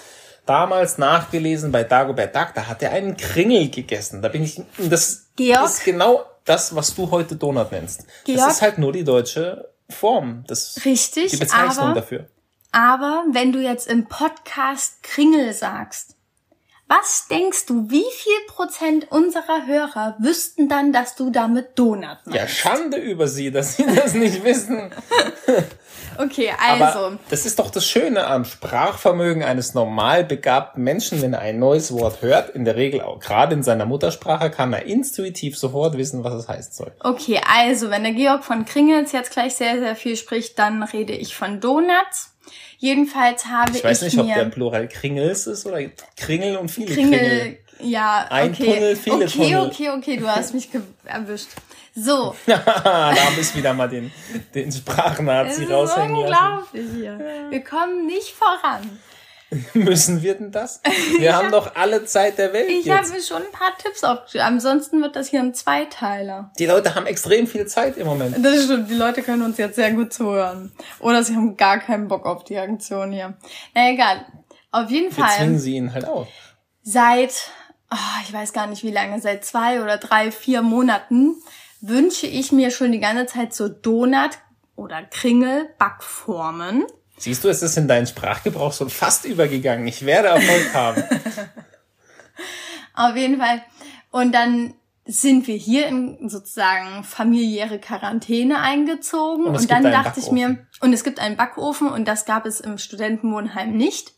[0.45, 4.21] damals nachgelesen bei Dagobert Duck, da hat er einen Kringel gegessen.
[4.21, 5.65] Da bin ich, das Georg?
[5.65, 8.06] ist genau das, was du heute Donut nennst.
[8.25, 8.39] Georg?
[8.39, 12.27] Das ist halt nur die deutsche Form, das, Richtig, die Bezeichnung aber dafür.
[12.71, 16.12] Aber wenn du jetzt im Podcast Kringel sagst,
[16.99, 22.36] was denkst du, wie viel Prozent unserer Hörer wüssten dann, dass du damit Donut meinst?
[22.39, 24.91] Ja, Schande über sie, dass sie das nicht wissen.
[26.17, 31.34] Okay, Aber also, das ist doch das Schöne am Sprachvermögen eines normal begabten Menschen, wenn
[31.34, 34.86] er ein neues Wort hört, in der Regel auch gerade in seiner Muttersprache, kann er
[34.86, 36.91] intuitiv sofort wissen, was es heißt soll.
[36.99, 41.13] okay, also, wenn der Georg von Kringels jetzt gleich sehr, sehr viel spricht, dann rede
[41.13, 42.33] ich von Donuts.
[42.84, 45.80] Jedenfalls habe ich, Ich weiß nicht, ob der Plural Kringels ist oder
[46.17, 47.58] Kringel und viele Kringel, Kringel.
[47.80, 48.74] ja, Ein okay.
[48.74, 49.60] Tunnel, viele okay, Tunnel.
[49.67, 50.67] okay, okay, du hast mich
[51.06, 51.48] erwischt.
[51.96, 54.12] So, da habe ich wieder mal den,
[54.54, 56.58] den Sprachnazi ist raushängen lassen.
[56.74, 57.48] unglaublich hier.
[57.50, 59.00] Wir kommen nicht voran.
[59.73, 60.81] Müssen wir denn das?
[61.19, 63.11] Wir haben doch alle Zeit der Welt Ich jetzt.
[63.11, 64.45] habe schon ein paar Tipps aufgeschrieben.
[64.47, 66.51] Ansonsten wird das hier ein Zweiteiler.
[66.59, 68.43] Die Leute haben extrem viel Zeit im Moment.
[68.43, 70.71] Das stimmt, die Leute können uns jetzt sehr gut zuhören.
[70.99, 73.33] Oder sie haben gar keinen Bock auf die Aktion hier.
[73.73, 74.25] Na egal.
[74.71, 76.27] Auf jeden Wir zwingen Fall sie ihnen halt auf.
[76.81, 77.51] seit,
[77.89, 81.35] ah, ich weiß gar nicht wie lange, seit zwei oder drei, vier Monaten
[81.81, 84.31] wünsche ich mir schon die ganze Zeit so Donut
[84.75, 86.85] oder Kringel Backformen.
[87.23, 89.88] Siehst du, es ist in deinen Sprachgebrauch schon fast übergegangen.
[89.88, 91.03] Ich werde Erfolg haben.
[92.95, 93.63] Auf jeden Fall.
[94.12, 94.73] Und dann
[95.05, 99.45] sind wir hier in sozusagen familiäre Quarantäne eingezogen.
[99.45, 102.59] Und Und, dann dachte ich mir, und es gibt einen Backofen und das gab es
[102.59, 104.12] im Studentenwohnheim nicht.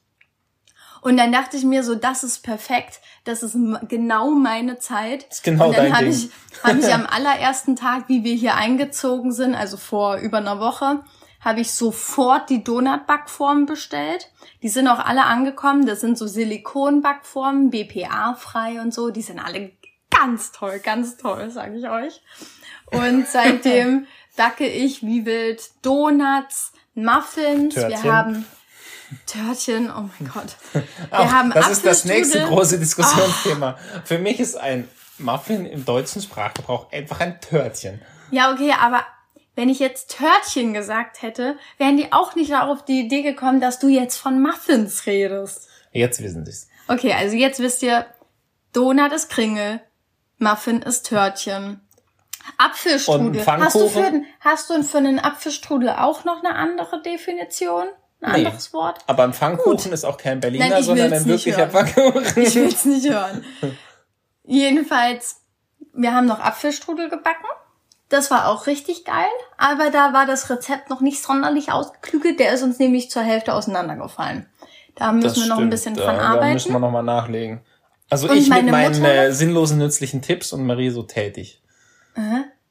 [1.02, 3.56] Und dann dachte ich mir so, das ist perfekt, das ist
[3.88, 5.28] genau meine Zeit.
[5.30, 6.32] ist genau und dann habe ich,
[6.64, 11.04] hab ich am allerersten Tag, wie wir hier eingezogen sind, also vor über einer Woche,
[11.46, 14.32] habe ich sofort die Donut-Backformen bestellt.
[14.64, 15.86] Die sind auch alle angekommen.
[15.86, 19.12] Das sind so Silikon-Backformen, BPA-frei und so.
[19.12, 19.72] Die sind alle
[20.10, 22.22] ganz toll, ganz toll, sage ich euch.
[22.88, 27.76] Und seitdem backe ich wie wild Donuts, Muffins.
[27.76, 28.12] Wir Törtchen.
[28.12, 28.46] haben
[29.28, 30.56] Törtchen, oh mein Gott.
[30.74, 33.78] Wir Auch, haben das ist das nächste große Diskussionsthema.
[34.04, 38.02] Für mich ist ein Muffin im deutschen Sprachgebrauch einfach ein Törtchen.
[38.32, 39.06] Ja, okay, aber
[39.56, 43.80] wenn ich jetzt Törtchen gesagt hätte, wären die auch nicht auf die Idee gekommen, dass
[43.80, 45.68] du jetzt von Muffins redest.
[45.92, 46.68] Jetzt wissen sie's.
[46.88, 48.06] Okay, also jetzt wisst ihr,
[48.74, 49.80] Donut ist Kringel,
[50.38, 51.82] Muffin ist Törtchen.
[52.58, 53.42] Apfelstrudel.
[53.42, 54.14] Und Hast du, für, Pfannkuchen?
[54.22, 57.88] den- hast du für einen Apfelstrudel auch noch eine andere Definition?
[58.22, 58.46] Ein Nee.
[58.46, 59.00] anderes Wort?
[59.08, 61.70] Aber ein Pfannkuchen ist auch kein Berliner, Nein, sondern ein wirklicher.
[61.70, 62.24] Pfannkuchen.
[62.44, 63.44] Ich will's nicht hören.
[64.44, 65.42] Jedenfalls,
[65.94, 67.46] wir haben noch Apfelstrudel gebacken.
[68.10, 69.26] Das war auch richtig geil,
[69.58, 72.40] aber da war das Rezept noch nicht sonderlich ausgeklügelt.
[72.40, 74.46] Der ist uns nämlich zur Hälfte auseinandergefallen.
[74.96, 76.54] Da müssen Das wir noch ein stimmt, bisschen da, dran Da arbeiten.
[76.54, 77.62] müssen wir nochmal nachlegen.
[78.10, 81.62] Also Und ich mit meine meinen äh, sinnlosen, nützlichen Tipps und Marie so tätig.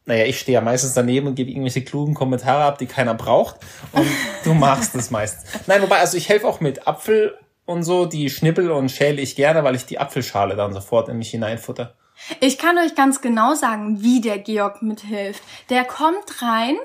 [0.06, 3.56] Naja, ich stehe ja meistens daneben und gebe irgendwelche klugen Kommentare ab, die keiner braucht.
[3.92, 4.06] Und
[4.44, 5.44] du machst es meistens.
[5.66, 9.34] Nein, wobei, also ich helfe auch mit Apfel und so, die schnippel und schäle ich
[9.36, 11.94] gerne, weil ich die Apfelschale dann sofort in mich hineinfutter.
[12.40, 15.42] Ich kann euch ganz genau sagen, wie der Georg mithilft.
[15.70, 16.76] Der kommt rein,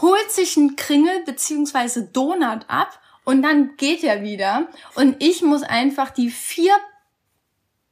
[0.00, 4.66] holt sich einen Kringel beziehungsweise Donut ab und dann geht er wieder.
[4.94, 6.74] Und ich muss einfach die vier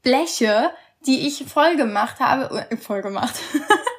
[0.03, 0.71] Bleche,
[1.07, 3.35] die ich voll gemacht habe, äh, voll gemacht,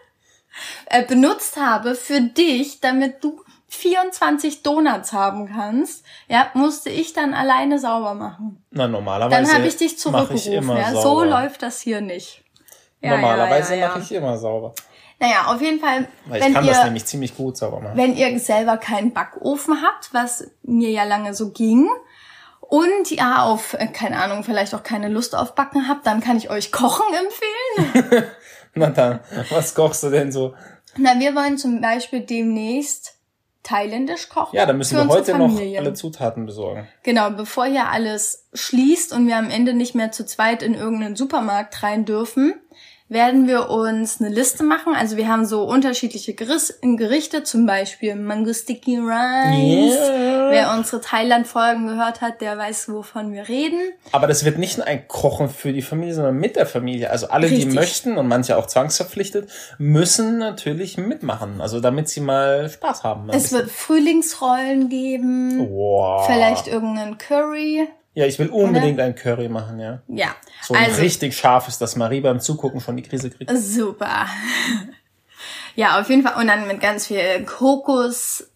[0.85, 7.33] äh, benutzt habe für dich, damit du 24 Donuts haben kannst, ja, musste ich dann
[7.33, 8.63] alleine sauber machen.
[8.69, 9.41] Na, normalerweise.
[9.41, 10.53] Dann habe ich dich zurückgerufen.
[10.53, 10.93] ich ja.
[10.93, 12.42] So läuft das hier nicht.
[13.03, 14.73] Ja, Normalerweise ja, ja, mache ich immer sauber.
[15.19, 17.97] Naja, auf jeden Fall, Weil ich kann ihr, das nämlich ziemlich gut sauber machen.
[17.97, 21.89] wenn ihr selber keinen Backofen habt, was mir ja lange so ging,
[22.61, 26.37] und ja auf, äh, keine Ahnung, vielleicht auch keine Lust auf Backen habt, dann kann
[26.37, 28.23] ich euch Kochen empfehlen.
[28.73, 30.55] Na dann, was kochst du denn so?
[30.97, 33.19] Na, wir wollen zum Beispiel demnächst
[33.63, 34.55] thailändisch kochen.
[34.55, 36.87] Ja, da müssen wir heute noch alle Zutaten besorgen.
[37.03, 41.15] Genau, bevor hier alles schließt und wir am Ende nicht mehr zu zweit in irgendeinen
[41.15, 42.55] Supermarkt rein dürfen,
[43.13, 44.93] werden wir uns eine Liste machen.
[44.95, 49.95] Also wir haben so unterschiedliche Gerichte, zum Beispiel Mango Sticky Rice.
[49.95, 50.49] Yeah.
[50.51, 53.79] Wer unsere Thailand-Folgen gehört hat, der weiß, wovon wir reden.
[54.11, 57.09] Aber das wird nicht nur ein Kochen für die Familie, sondern mit der Familie.
[57.09, 57.73] Also alle, die Richtig.
[57.73, 61.61] möchten und manche auch zwangsverpflichtet, müssen natürlich mitmachen.
[61.61, 63.29] Also damit sie mal Spaß haben.
[63.29, 63.57] Es bisschen.
[63.59, 66.25] wird Frühlingsrollen geben, Wow.
[66.25, 67.87] vielleicht irgendeinen Curry.
[68.15, 70.01] Ja, ich will unbedingt ein Curry machen, ja.
[70.07, 73.51] Ja, So ein also richtig scharfes, dass Marie beim Zugucken schon die Krise kriegt.
[73.57, 74.27] Super.
[75.75, 76.39] Ja, auf jeden Fall.
[76.39, 78.53] Und dann mit ganz viel Kokossuppe,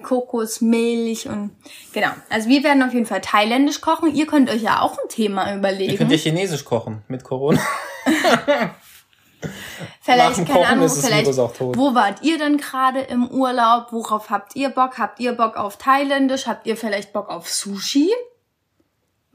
[0.00, 1.50] Kokosmilch und
[1.92, 2.10] genau.
[2.30, 4.14] Also wir werden auf jeden Fall thailändisch kochen.
[4.14, 6.08] Ihr könnt euch ja auch ein Thema Ihr könnt überlegen.
[6.08, 7.60] ja Chinesisch kochen mit Corona.
[10.00, 13.92] Vielleicht, keine Ahnung, vielleicht, wo wart ihr denn gerade im Urlaub?
[13.92, 14.98] Worauf habt ihr Bock?
[14.98, 16.46] Habt ihr Bock auf thailändisch?
[16.46, 18.10] Habt ihr vielleicht Bock auf Sushi?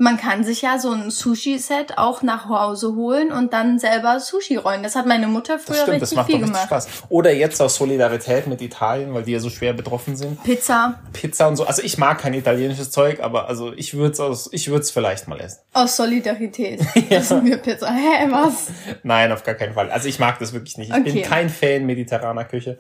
[0.04, 4.58] Man kann sich ja so ein Sushi-Set auch nach Hause holen und dann selber Sushi
[4.58, 4.84] rollen.
[4.84, 6.84] Das hat meine Mutter früher Das stimmt, das richtig macht viel doch richtig gemacht.
[6.88, 7.04] Spaß.
[7.08, 10.44] Oder jetzt aus Solidarität mit Italien, weil die ja so schwer betroffen sind.
[10.44, 11.66] Pizza Pizza und so.
[11.66, 14.92] Also ich mag kein italienisches Zeug, aber also ich würde es aus, ich würde es
[14.92, 15.60] vielleicht mal essen.
[15.72, 16.82] Aus Solidarität.
[17.10, 17.90] Essen wir Pizza.
[17.90, 18.68] Hä, was?
[19.04, 19.90] Nein, auf gar keinen Fall.
[19.90, 20.90] Also ich mag das wirklich nicht.
[20.90, 21.22] Ich bin Okay.
[21.22, 22.78] kein Fan mediterraner Küche.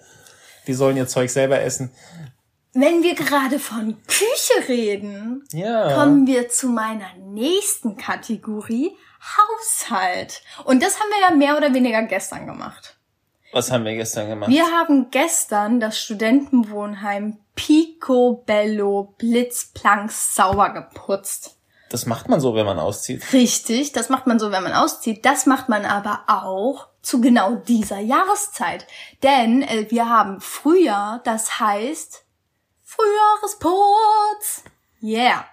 [0.67, 1.91] Die sollen ihr Zeug selber essen.
[2.73, 5.93] Wenn wir gerade von Küche reden, Ja.
[5.95, 10.41] kommen wir zu meiner nächsten Kategorie, Haushalt.
[10.65, 12.97] Und das haben wir ja mehr oder weniger gestern gemacht.
[13.53, 14.49] Was haben wir gestern gemacht?
[14.49, 21.57] Wir haben gestern das Studentenwohnheim Picobello Blitzplanks sauber geputzt.
[21.89, 23.31] Das macht man so, wenn man auszieht.
[23.33, 25.23] Richtig, das macht man so, wenn man auszieht.
[25.25, 28.87] Das macht man aber auch zu genau dieser Jahreszeit.
[29.21, 32.23] Denn äh, wir haben Frühjahr, das heißt
[32.95, 34.63] Frühjahresputz.
[35.01, 35.45] Yeah.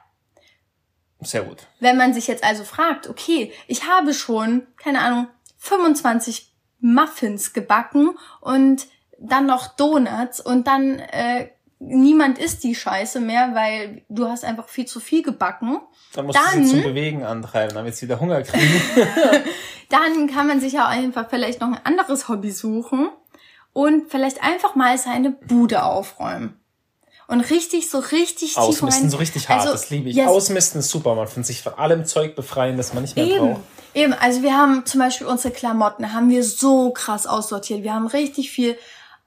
[1.21, 1.67] Sehr gut.
[1.81, 6.51] Wenn man sich jetzt also fragt, okay, ich habe schon, keine Ahnung, 25
[6.81, 8.87] Muffins gebacken und
[9.19, 14.69] dann noch Donuts und dann äh, niemand isst die Scheiße mehr, weil du hast einfach
[14.69, 15.81] viel zu viel gebacken.
[16.15, 18.81] Dann musst du Dann- sie zum Bewegen antreiben, damit sie wieder Hunger kriegen.
[19.91, 23.11] Dann kann man sich ja auch einfach vielleicht noch ein anderes Hobby suchen
[23.73, 26.60] und vielleicht einfach mal seine Bude aufräumen.
[27.31, 30.17] Und richtig, so richtig tief Ausmisten, rein- so richtig hart, Also, das liebe ich.
[30.17, 33.25] yes, Ausmisten ist super, man von sich von allem Zeug befreien, das man nicht mehr
[33.27, 33.61] Eben, braucht.
[33.95, 34.13] eben.
[34.15, 37.83] Also wir haben zum Beispiel unsere Klamotten, haben wir so krass aussortiert.
[37.85, 38.77] Wir haben richtig viel,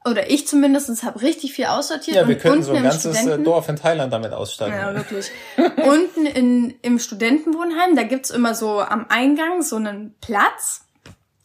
[0.04, 2.16] oder ich zumindest habe richtig viel aussortiert.
[2.16, 4.76] Ja, wir könnten so ein ganzes äh, Studenten- Dorf in Thailand damit aussteigen.
[4.76, 5.30] Ja, wirklich.
[5.76, 10.82] Unten in, im Studentenwohnheim, da gibt's immer so am Eingang so einen Platz.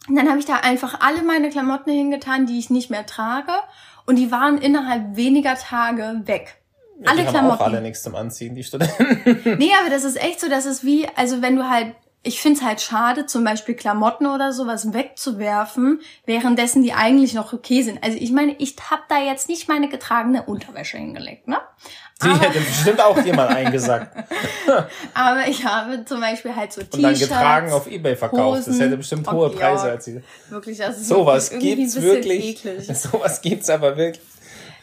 [0.08, 3.52] Und dann habe ich da einfach alle meine Klamotten hingetan, die ich nicht mehr trage.
[4.06, 6.56] Und die waren innerhalb weniger Tage weg.
[7.00, 7.60] Ja, alle die haben Klamotten.
[7.60, 9.56] auch alle nichts zum Anziehen, die Studenten.
[9.58, 12.62] Nee, aber das ist echt so, dass es wie, also wenn du halt, ich find's
[12.62, 18.04] halt schade, zum Beispiel Klamotten oder sowas wegzuwerfen, währenddessen die eigentlich noch okay sind.
[18.04, 21.56] Also ich meine, ich hab da jetzt nicht meine getragene Unterwäsche hingelegt, ne?
[22.22, 24.14] Die hätte bestimmt auch jemand eingesagt.
[25.14, 27.20] Aber ich habe zum Beispiel halt so Und dann T-Shirts.
[27.30, 28.60] getragen auf Ebay verkauft.
[28.60, 28.80] Das Hosen.
[28.80, 29.60] hätte bestimmt Oh, hohe Georg.
[29.60, 30.24] Preise erzielt.
[30.50, 32.64] Wirklich, das ist Sowas irgendwie gibt's ein bisschen wirklich.
[32.66, 32.88] eklig.
[32.98, 34.24] Sowas gibt's aber wirklich.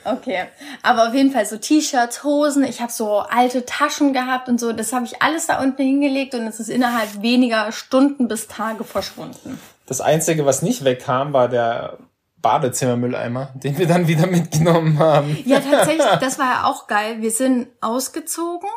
[0.03, 0.45] Okay,
[0.83, 2.63] aber auf jeden Fall so T-Shirts, Hosen.
[2.63, 4.71] Ich habe so alte Taschen gehabt und so.
[4.71, 8.85] Das habe ich alles da unten hingelegt und es ist innerhalb weniger Stunden bis Tage
[8.85, 9.59] verschwunden.
[9.85, 11.97] Das Einzige, was nicht wegkam, war der
[12.41, 15.37] Badezimmermülleimer, den wir dann wieder mitgenommen haben.
[15.45, 17.21] Ja, tatsächlich, das war ja auch geil.
[17.21, 18.69] Wir sind ausgezogen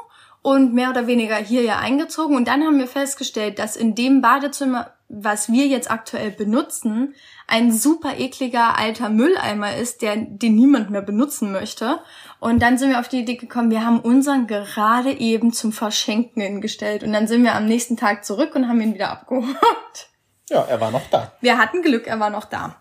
[0.42, 4.22] und mehr oder weniger hier ja eingezogen und dann haben wir festgestellt, dass in dem
[4.22, 7.14] Badezimmer, was wir jetzt aktuell benutzen,
[7.46, 11.98] ein super ekliger alter Mülleimer ist, der, den niemand mehr benutzen möchte.
[12.38, 16.40] Und dann sind wir auf die Idee gekommen, wir haben unseren gerade eben zum Verschenken
[16.40, 20.08] hingestellt und dann sind wir am nächsten Tag zurück und haben ihn wieder abgeholt.
[20.48, 21.32] Ja, er war noch da.
[21.40, 22.76] Wir hatten Glück, er war noch da.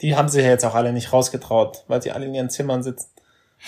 [0.00, 2.82] Die haben sich ja jetzt auch alle nicht rausgetraut, weil sie alle in ihren Zimmern
[2.82, 3.08] sitzen.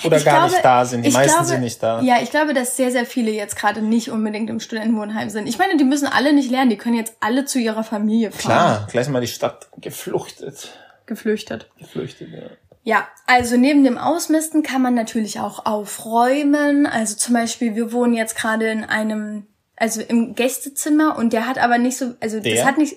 [0.04, 1.04] Oder Ich gar glaube- nicht da sind.
[1.04, 2.00] Die meisten glaube- sind nicht da.
[2.02, 5.48] Ja, ich glaube, dass sehr, sehr viele jetzt gerade nicht unbedingt im Studentenwohnheim sind.
[5.48, 8.40] Ich meine, die müssen alle nicht lernen, die können jetzt alle zu ihrer Familie fahren.
[8.40, 10.68] Klar, gleich mal die Stadt gefluchtet.
[11.06, 11.68] Geflüchtet.
[11.78, 12.42] Geflüchtet, ja.
[12.84, 16.86] Ja, also neben dem Ausmisten kann man natürlich auch aufräumen.
[16.86, 21.58] Also zum Beispiel, wir wohnen jetzt gerade in einem, also im Gästezimmer und der hat
[21.58, 22.54] aber nicht so, also Der?
[22.54, 22.94] das hat nicht,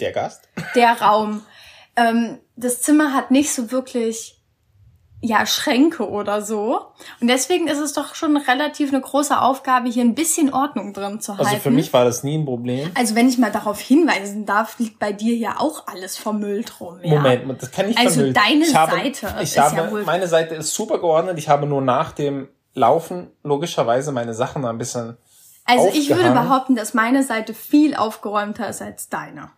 [0.00, 0.48] Der Gast?
[0.74, 1.42] der Raum.
[1.96, 4.32] Ähm, das Zimmer hat nicht so wirklich
[5.22, 6.78] ja Schränke oder so
[7.22, 11.20] und deswegen ist es doch schon relativ eine große Aufgabe hier ein bisschen Ordnung drin
[11.22, 11.46] zu halten.
[11.48, 12.90] Also für mich war das nie ein Problem.
[12.94, 16.98] Also wenn ich mal darauf hinweisen darf, liegt bei dir ja auch alles vermüllt rum.
[17.02, 17.14] Ja?
[17.16, 18.36] Moment, das kann ich Also vermüllt.
[18.36, 21.38] deine ich habe, Seite ich ist habe, ja wohl- meine Seite ist super geordnet.
[21.38, 25.16] Ich habe nur nach dem Laufen logischerweise meine Sachen ein bisschen
[25.64, 29.50] Also ich würde behaupten, dass meine Seite viel aufgeräumter ist als deine.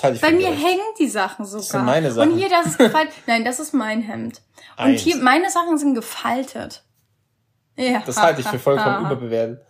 [0.00, 0.64] Das ich Bei für mir gerecht.
[0.64, 1.62] hängen die Sachen sogar.
[1.62, 2.32] sind meine Sachen.
[2.32, 3.14] Und hier, das ist gefaltet.
[3.26, 4.40] Nein, das ist mein Hemd.
[4.76, 5.02] Und Eins.
[5.02, 6.82] hier, meine Sachen sind gefaltet.
[7.76, 8.02] Ja.
[8.04, 9.60] Das halte ich für vollkommen überbewertet.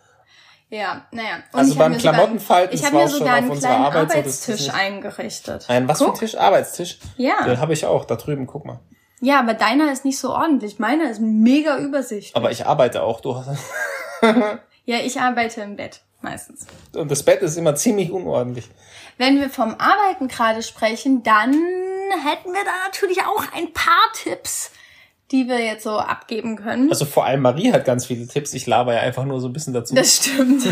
[0.70, 1.36] Ja, naja.
[1.52, 3.38] Und Also beim mir sogar- Klamottenfalten, Ich das habe war mir auch schon sogar auf
[3.42, 5.64] einen unserer kleinen Arbeit so, das Arbeitstisch nicht- eingerichtet.
[5.68, 6.18] Ein was für ein Guck.
[6.20, 6.36] Tisch?
[6.38, 6.98] Arbeitstisch?
[7.16, 7.44] Ja.
[7.44, 8.80] Den habe ich auch, da drüben, guck mal.
[9.20, 10.78] Ja, aber deiner ist nicht so ordentlich.
[10.78, 12.34] Meiner ist mega übersichtlich.
[12.34, 13.48] Aber ich arbeite auch, du hast,
[14.84, 16.00] ja, ich arbeite im Bett.
[16.22, 16.66] Meistens.
[16.96, 18.66] und das Bett ist immer ziemlich unordentlich.
[19.16, 24.70] Wenn wir vom Arbeiten gerade sprechen, dann hätten wir da natürlich auch ein paar Tipps,
[25.30, 26.90] die wir jetzt so abgeben können.
[26.90, 28.52] Also vor allem Marie hat ganz viele Tipps.
[28.54, 29.94] Ich laber ja einfach nur so ein bisschen dazu.
[29.94, 30.62] Das stimmt.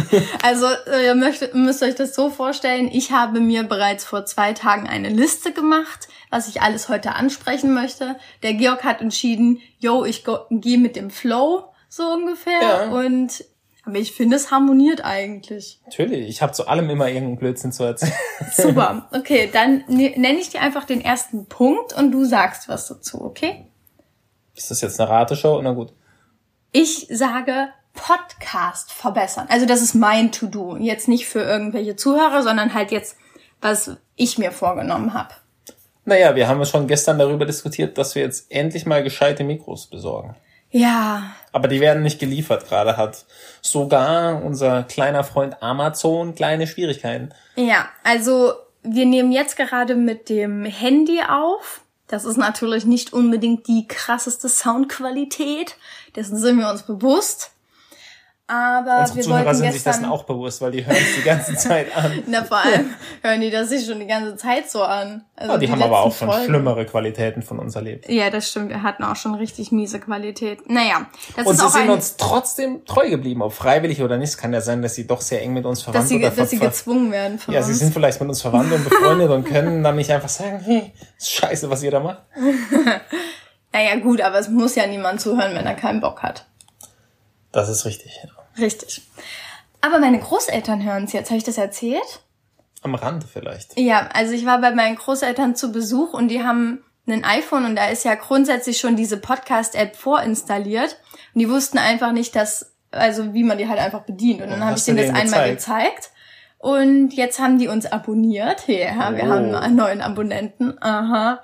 [0.43, 4.53] Also äh, ihr möchtet, müsst euch das so vorstellen, ich habe mir bereits vor zwei
[4.53, 8.17] Tagen eine Liste gemacht, was ich alles heute ansprechen möchte.
[8.43, 12.61] Der Georg hat entschieden, yo, ich gehe mit dem Flow, so ungefähr.
[12.61, 12.83] Ja.
[12.91, 13.45] Und
[13.85, 15.81] aber ich finde, es harmoniert eigentlich.
[15.85, 18.13] Natürlich, ich habe zu allem immer irgendeinen Blödsinn zu erzählen.
[18.53, 19.09] Super.
[19.13, 23.23] Okay, dann ne- nenne ich dir einfach den ersten Punkt und du sagst was dazu,
[23.23, 23.67] okay?
[24.55, 25.61] Ist das jetzt eine Rateshow?
[25.63, 25.93] Na gut.
[26.73, 29.47] Ich sage Podcast verbessern.
[29.51, 30.77] Also das ist mein To-Do.
[30.77, 33.17] Jetzt nicht für irgendwelche Zuhörer, sondern halt jetzt,
[33.61, 35.35] was ich mir vorgenommen habe.
[36.05, 39.87] Naja, wir haben ja schon gestern darüber diskutiert, dass wir jetzt endlich mal gescheite Mikros
[39.87, 40.35] besorgen.
[40.73, 42.67] Ja, Aber die werden nicht geliefert.
[42.69, 43.25] Gerade hat
[43.61, 47.31] sogar unser kleiner Freund Amazon kleine Schwierigkeiten.
[47.57, 47.89] ja.
[48.03, 51.83] Also wir nehmen jetzt gerade mit dem Handy auf.
[52.09, 55.77] Das ist natürlich nicht unbedingt die krasseste Soundqualität.
[56.17, 57.53] Dessen sind wir uns bewusst.
[58.55, 61.23] Aber Unsere wir Zuhörer wollten sind sich dessen auch bewusst, weil die hören es die
[61.23, 62.23] ganze Zeit an.
[62.27, 62.91] Na, vor allem
[63.23, 65.25] hören die das sich schon die ganze Zeit so an.
[65.37, 66.45] Also Ja, die, haben aber auch schon Folgen.
[66.45, 68.11] schlimmere Qualitäten von uns erlebt.
[68.11, 68.69] Ja, das stimmt.
[68.69, 70.69] Wir hatten auch schon richtig miese Qualität.
[70.69, 74.29] Naja, das Und ist sie auch sind uns trotzdem treu geblieben, ob freiwillig oder nicht.
[74.29, 76.31] Es kann ja sein, dass sie doch sehr eng mit uns verwandt dass sie, oder
[76.31, 77.69] dass sie gezwungen werden von Ja, uns.
[77.69, 80.93] sie sind vielleicht mit uns verwandt und befreundet und können dann nicht einfach sagen, hey,
[81.17, 82.19] ist scheiße, was ihr da macht.
[83.73, 86.45] naja, gut, aber es muss ja niemand zuhören, wenn er keinen Bock hat.
[87.51, 88.21] Das ist richtig.
[88.23, 88.29] ja.
[88.59, 89.03] Richtig.
[89.81, 91.31] Aber meine Großeltern hören es jetzt.
[91.31, 92.21] Habe ich das erzählt?
[92.83, 93.79] Am Rande vielleicht.
[93.79, 97.77] Ja, also ich war bei meinen Großeltern zu Besuch und die haben ein iPhone und
[97.77, 100.97] da ist ja grundsätzlich schon diese Podcast-App vorinstalliert.
[101.35, 104.41] Und die wussten einfach nicht, dass, also wie man die halt einfach bedient.
[104.43, 106.11] Und dann Oh, habe ich denen das einmal gezeigt?
[106.59, 108.69] Und jetzt haben die uns abonniert.
[108.69, 109.29] Ja, wir Oh.
[109.29, 110.81] haben einen neuen Abonnenten.
[110.81, 111.41] Aha.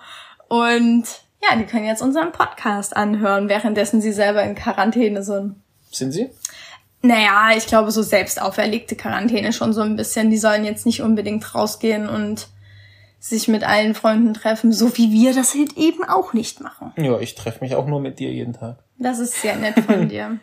[0.49, 1.05] Und
[1.43, 5.57] ja, die können jetzt unseren Podcast anhören, währenddessen sie selber in Quarantäne sind.
[5.91, 6.31] Sind sie?
[7.01, 10.31] Naja, ich glaube, so selbst auferlegte Quarantäne schon so ein bisschen.
[10.31, 12.49] Die sollen jetzt nicht unbedingt rausgehen und
[13.21, 16.93] sich mit allen Freunden treffen, so wie wir das halt eben auch nicht machen.
[16.97, 18.79] Ja, ich treffe mich auch nur mit dir jeden Tag.
[18.97, 20.39] Das ist sehr nett von dir.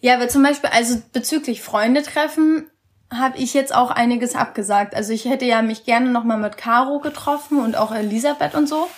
[0.00, 2.66] Ja, aber zum Beispiel, also bezüglich Freunde treffen,
[3.12, 4.94] habe ich jetzt auch einiges abgesagt.
[4.94, 8.88] Also ich hätte ja mich gerne nochmal mit Caro getroffen und auch Elisabeth und so,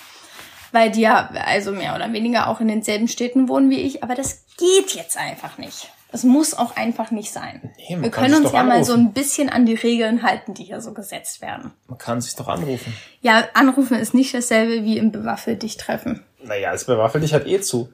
[0.72, 4.14] weil die ja also mehr oder weniger auch in denselben Städten wohnen wie ich, aber
[4.14, 5.90] das geht jetzt einfach nicht.
[6.10, 7.70] Das muss auch einfach nicht sein.
[7.76, 9.08] Nee, Wir können uns ja mal so anrufen.
[9.10, 11.72] ein bisschen an die Regeln halten, die hier so gesetzt werden.
[11.86, 12.94] Man kann sich doch anrufen.
[13.20, 16.24] Ja, anrufen ist nicht dasselbe wie im Bewaffelt dich treffen.
[16.42, 17.90] Naja, es bewaffelt dich halt eh zu.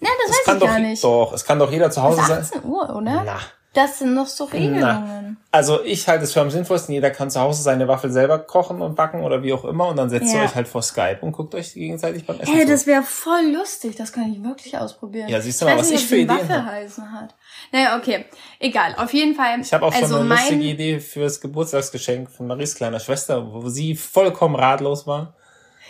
[0.00, 1.04] Ja, das, Es weiß kann ich doch, gar nicht.
[1.04, 2.40] doch, es kann doch jeder zu Hause sein.
[2.40, 3.22] 18 Uhr, oder?
[3.24, 3.38] Na.
[3.74, 4.58] Das sind noch so Na.
[4.58, 5.36] Regelungen.
[5.50, 8.80] Also ich halte es für am sinnvollsten, jeder kann zu Hause seine Waffel selber kochen
[8.80, 10.44] und backen oder wie auch immer und dann setzt ihr Ja.
[10.46, 12.72] euch halt vor Skype und guckt euch gegenseitig beim Essen Hey, zu.
[12.72, 13.96] das wäre voll lustig.
[13.96, 15.28] Das kann ich wirklich ausprobieren.
[15.28, 16.72] Ja, siehst du mal, weiß was nicht, ich für die Ideen Waffe hab.
[16.72, 17.34] heißen hat.
[17.72, 18.24] Naja, okay.
[18.60, 18.94] Egal.
[18.96, 19.60] Auf jeden Fall.
[19.60, 23.68] Ich habe auch also schon eine lustige Idee fürs Geburtstagsgeschenk von Maries kleiner Schwester, wo
[23.68, 25.34] sie vollkommen ratlos war.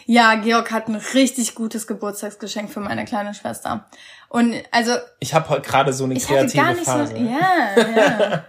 [0.07, 3.87] Ja, Georg hat ein richtig gutes Geburtstagsgeschenk für meine kleine Schwester.
[4.35, 7.14] Und also Ich habe heute gerade so eine ich kreative gar nicht Phase.
[7.14, 7.22] so.
[7.22, 8.45] Ja, ja.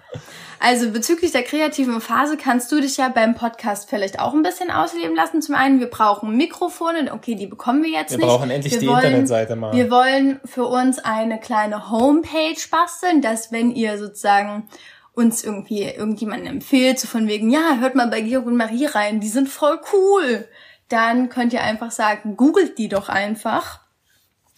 [0.59, 4.71] Also bezüglich der kreativen Phase kannst du dich ja beim Podcast vielleicht auch ein bisschen
[4.71, 5.43] ausleben lassen.
[5.43, 8.25] Zum einen, wir brauchen Mikrofone, okay, die bekommen wir jetzt Wir nicht.
[8.25, 9.73] brauchen endlich wir die wollen, Internetseite mal.
[9.73, 14.67] Wir wollen für uns eine kleine Homepage basteln, dass wenn ihr sozusagen
[15.13, 19.19] uns irgendwie irgendjemanden empfiehlt, so von wegen, ja, hört mal bei Georg und Marie rein,
[19.19, 20.47] die sind voll cool.
[20.89, 23.84] Dann könnt ihr einfach sagen, googelt die doch einfach.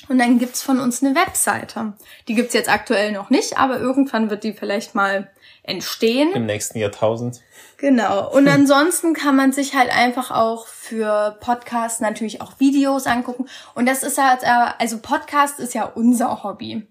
[0.09, 1.93] Und dann gibt's von uns eine Webseite.
[2.27, 5.29] Die gibt's jetzt aktuell noch nicht, aber irgendwann wird die vielleicht mal
[5.63, 6.31] entstehen.
[6.33, 7.41] Im nächsten Jahrtausend.
[7.77, 8.31] Genau.
[8.31, 13.47] Und ansonsten kann man sich halt einfach auch für Podcasts natürlich auch Videos angucken.
[13.75, 16.87] Und das ist halt, äh, also Podcast ist ja unser Hobby.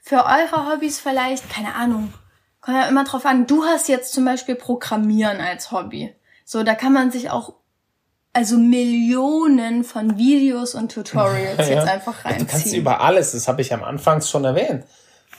[0.00, 2.12] Für eure Hobbys vielleicht, keine Ahnung,
[2.60, 3.46] kommt ja immer drauf an.
[3.46, 6.14] Du hast jetzt zum Beispiel Programmieren als Hobby.
[6.44, 7.54] So, da kann man sich auch
[8.38, 11.74] also Millionen von Videos und Tutorials Ja.
[11.80, 12.82] jetzt einfach Du kannst reinziehen.
[12.82, 14.84] über alles, das habe ich am Anfang schon erwähnt.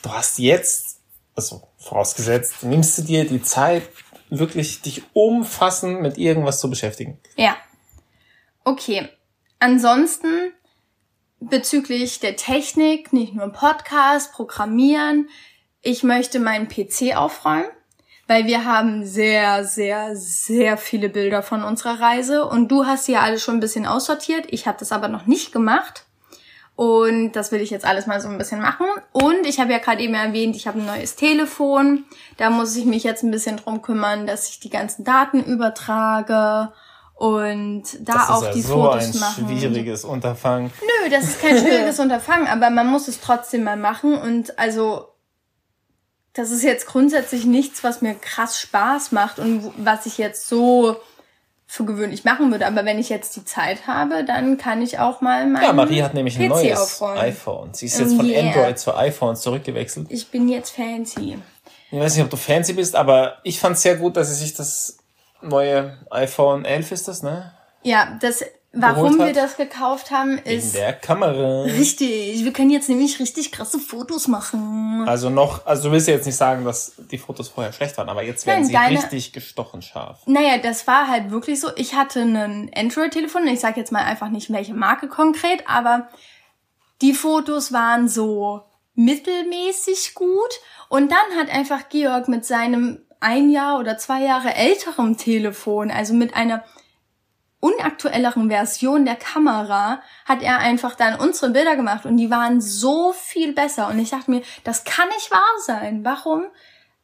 [0.02, 1.00] Du hast jetzt,
[1.34, 3.84] also vorausgesetzt, nimmst du dir die Zeit,
[4.30, 7.18] wirklich dich umfassend mit irgendwas zu beschäftigen.
[7.38, 7.56] Ja.
[8.66, 9.08] Okay.
[9.60, 10.52] Ansonsten
[11.40, 15.30] bezüglich der Technik, nicht nur Podcast, Programmieren,
[15.82, 17.70] ich möchte meinen PC aufräumen,
[18.30, 23.14] weil wir haben sehr, sehr, sehr viele Bilder von unserer Reise und du hast sie
[23.14, 24.46] ja alle schon ein bisschen aussortiert.
[24.50, 26.06] Ich habe das aber noch nicht gemacht.
[26.76, 28.86] Und das will ich jetzt alles mal so ein bisschen machen.
[29.12, 32.06] Und ich habe ja gerade eben erwähnt, ich habe ein neues Telefon.
[32.38, 36.72] Da muss ich mich jetzt ein bisschen drum kümmern, dass ich die ganzen Daten übertrage
[37.16, 39.48] und da Das auch ist ja die so Fotos ein machen.
[39.48, 40.72] schwieriges Unterfangen.
[40.82, 44.14] Nö, das ist kein schwieriges Unterfangen, aber man muss es trotzdem mal machen.
[44.14, 45.08] Und also,
[46.34, 50.96] das ist jetzt grundsätzlich nichts, was mir krass Spaß macht und was ich jetzt so
[51.68, 52.66] für gewöhnlich machen würde.
[52.66, 56.02] Aber wenn ich jetzt die Zeit habe, dann kann ich auch mal mein Ja, Marie
[56.02, 57.20] hat nämlich ein PC neues aufräumen.
[57.20, 57.74] iPhone.
[57.74, 58.48] Sie ist Oh jetzt von yeah.
[58.48, 60.08] Android zu iPhone zurückgewechselt.
[60.10, 61.38] Ich bin jetzt fancy.
[61.92, 64.36] Ich weiß nicht, ob du fancy bist, aber ich fand es sehr gut, dass sie
[64.36, 64.98] sich das
[65.42, 67.54] neue iPhone 11 ist das, ne?
[67.84, 71.64] Ja, das, warum wir das gekauft haben, In ist der Kamera.
[71.64, 72.44] richtig.
[72.44, 75.06] Wir können jetzt nämlich richtig krasse Fotos machen.
[75.08, 78.10] Also noch, also du willst ja jetzt nicht sagen, dass die Fotos vorher schlecht waren,
[78.10, 80.20] aber jetzt werden Nein, sie deine- richtig gestochen scharf.
[80.28, 81.70] Naja, das war halt wirklich so.
[81.78, 83.48] Ich hatte ein Android-Telefon.
[83.48, 86.10] Ich sage jetzt mal einfach nicht, welche Marke konkret, aber
[87.02, 88.62] die Fotos waren so
[88.96, 90.60] mittelmäßig gut.
[90.90, 96.14] Und dann hat einfach Georg mit seinem ein Jahr oder zwei Jahre älterem Telefon, also
[96.14, 96.64] mit einer
[97.60, 103.14] unaktuelleren Version der Kamera, hat er einfach dann unsere Bilder gemacht und die waren so
[103.14, 103.88] viel besser.
[103.90, 106.06] Und ich dachte mir, das kann nicht wahr sein.
[106.06, 106.46] Warum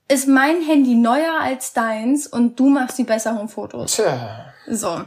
[0.08, 3.96] ist mein Handy neuer als deins und du machst die besseren Fotos?
[3.96, 4.54] Tja.
[4.68, 5.02] So.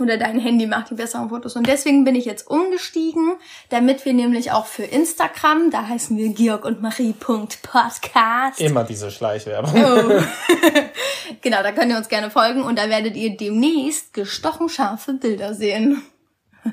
[0.00, 1.56] Oder dein Handy macht die besseren Fotos.
[1.56, 3.32] Und deswegen bin ich jetzt umgestiegen,
[3.68, 8.60] damit wir nämlich auch für Instagram, da heißen wir Georg und Marie.podcast.
[8.60, 9.72] Immer diese Schleichwerbung.
[9.74, 10.20] Oh.
[11.42, 15.54] Genau, da könnt ihr uns gerne folgen und da werdet ihr demnächst gestochen scharfe Bilder
[15.54, 16.02] sehen.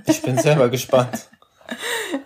[0.05, 1.29] Ich bin selber gespannt.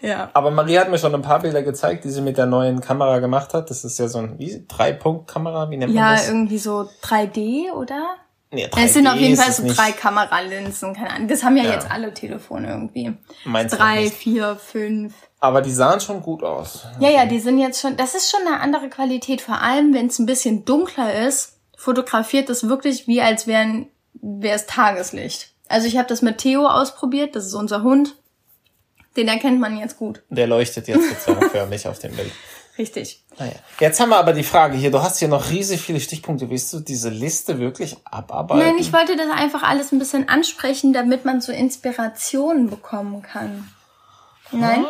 [0.02, 0.30] Ja.
[0.34, 3.20] Aber Marie hat mir schon ein paar Bilder gezeigt, die sie mit der neuen Kamera
[3.20, 3.70] gemacht hat.
[3.70, 6.28] Das ist ja so ein wie, Drei-Punkt-Kamera, wie nennt man Ja, das?
[6.28, 8.16] irgendwie so 3D, oder?
[8.52, 11.28] Nee, Es sind auf 3D jeden Fall so drei Kameralinsen, keine Ahnung.
[11.28, 11.74] Das haben ja, Ja.
[11.74, 13.14] jetzt alle Telefone irgendwie.
[13.46, 15.14] Meins auch Drei, vier, fünf.
[15.40, 16.86] Aber die sahen schon gut aus.
[17.00, 19.42] Ja, ja, die sind jetzt schon, das ist schon eine andere Qualität.
[19.42, 24.56] Vor allem, wenn es ein bisschen dunkler ist, fotografiert es wirklich wie als wären, wäre
[24.56, 25.54] es Tageslicht.
[25.68, 28.16] Also ich habe das mit Theo ausprobiert, das ist unser Hund.
[29.16, 30.24] Den erkennt man jetzt gut.
[30.30, 32.32] Der leuchtet jetzt sozusagen förmlich auf dem Bild.
[32.80, 33.22] Richtig.
[33.38, 33.52] Naja.
[33.82, 36.50] Jetzt haben wir aber die Frage hier, du hast hier noch riesig viele Stichpunkte.
[36.50, 38.66] Willst du diese Liste wirklich abarbeiten?
[38.66, 43.70] Nein, ich wollte das einfach alles ein bisschen ansprechen, damit man so Inspirationen bekommen kann.
[44.52, 44.86] Nein?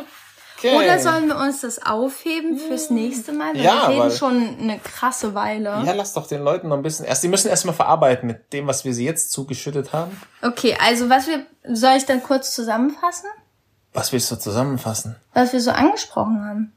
[0.57, 0.77] okay.
[0.77, 3.55] Oder sollen wir uns das aufheben fürs nächste Mal?
[3.55, 5.81] Weil Ja, wir reden weil- schon eine krasse Weile.
[5.83, 7.05] Ja, lass doch den Leuten noch ein bisschen.
[7.05, 10.15] Erst, die müssen erstmal verarbeiten mit dem, was wir sie jetzt zugeschüttet haben.
[10.43, 13.29] Okay, also was wir, soll ich dann kurz zusammenfassen?
[13.93, 15.15] Was willst du zusammenfassen?
[15.33, 16.73] Was wir so angesprochen haben.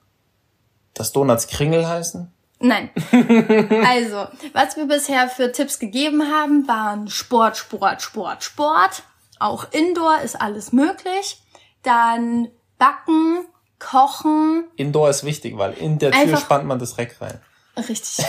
[0.95, 2.32] Dass Donuts Kringel heißen?
[2.61, 2.90] Nein.
[3.86, 9.03] also, was wir bisher für Tipps gegeben haben, waren Sport, Sport, Sport, Sport.
[9.40, 11.43] Auch Indoor ist alles möglich.
[11.82, 13.45] Dann Backen,
[13.80, 14.64] Kochen.
[14.76, 17.40] Indoor ist wichtig, weil in der Tür spannt man das Reck rein.
[17.76, 18.24] Richtig.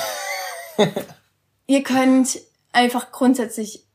[1.67, 2.39] Ihr könnt
[2.71, 3.85] einfach grundsätzlich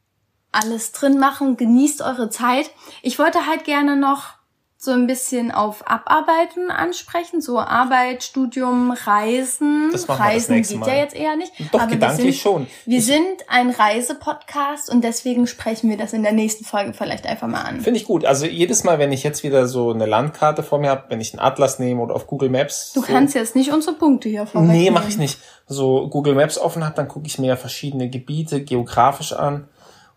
[0.53, 1.57] alles drin machen.
[1.57, 2.71] Genießt eure Zeit.
[3.03, 4.38] Ich wollte halt gerne noch
[4.81, 7.41] so ein bisschen auf Abarbeiten ansprechen.
[7.41, 9.89] So Arbeit, Studium, Reisen.
[9.91, 10.89] Das machen wir das Reisen geht Mal.
[10.89, 11.53] ja jetzt eher nicht.
[11.72, 12.66] Doch, aber wir gedanklich sind, schon.
[12.87, 17.26] Wir Ich- sind ein Reisepodcast und deswegen sprechen wir das in der nächsten Folge vielleicht
[17.26, 17.81] einfach mal an.
[17.81, 18.24] Finde ich gut.
[18.24, 21.33] Also jedes Mal, wenn ich jetzt wieder so eine Landkarte vor mir habe, wenn ich
[21.33, 22.93] einen Atlas nehme oder auf Google Maps.
[22.93, 24.81] Du so, kannst jetzt nicht unsere Punkte hier vorwegnehmen.
[24.85, 25.39] Nee, mache ich nicht.
[25.66, 29.68] So Google Maps offen habe, dann gucke ich mir verschiedene Gebiete geografisch an.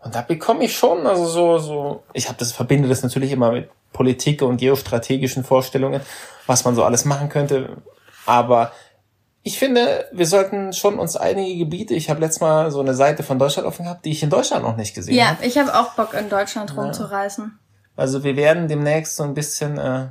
[0.04, 3.52] Und da bekomme ich schon, also so, so, ich habe das, verbinde das natürlich immer
[3.52, 6.02] mit Politik und geostrategischen Vorstellungen,
[6.48, 7.78] was man so alles machen könnte.
[8.26, 8.72] Aber
[9.44, 13.22] ich finde, wir sollten schon uns einige Gebiete, ich habe letztes Mal so eine Seite
[13.24, 15.46] von Deutschland offen gehabt, die ich in Deutschland noch nicht gesehen Ja, habe.
[15.46, 17.60] ich habe auch Bock, in Deutschland rumzureisen.
[17.96, 20.08] Also wir werden demnächst so ein bisschen äh,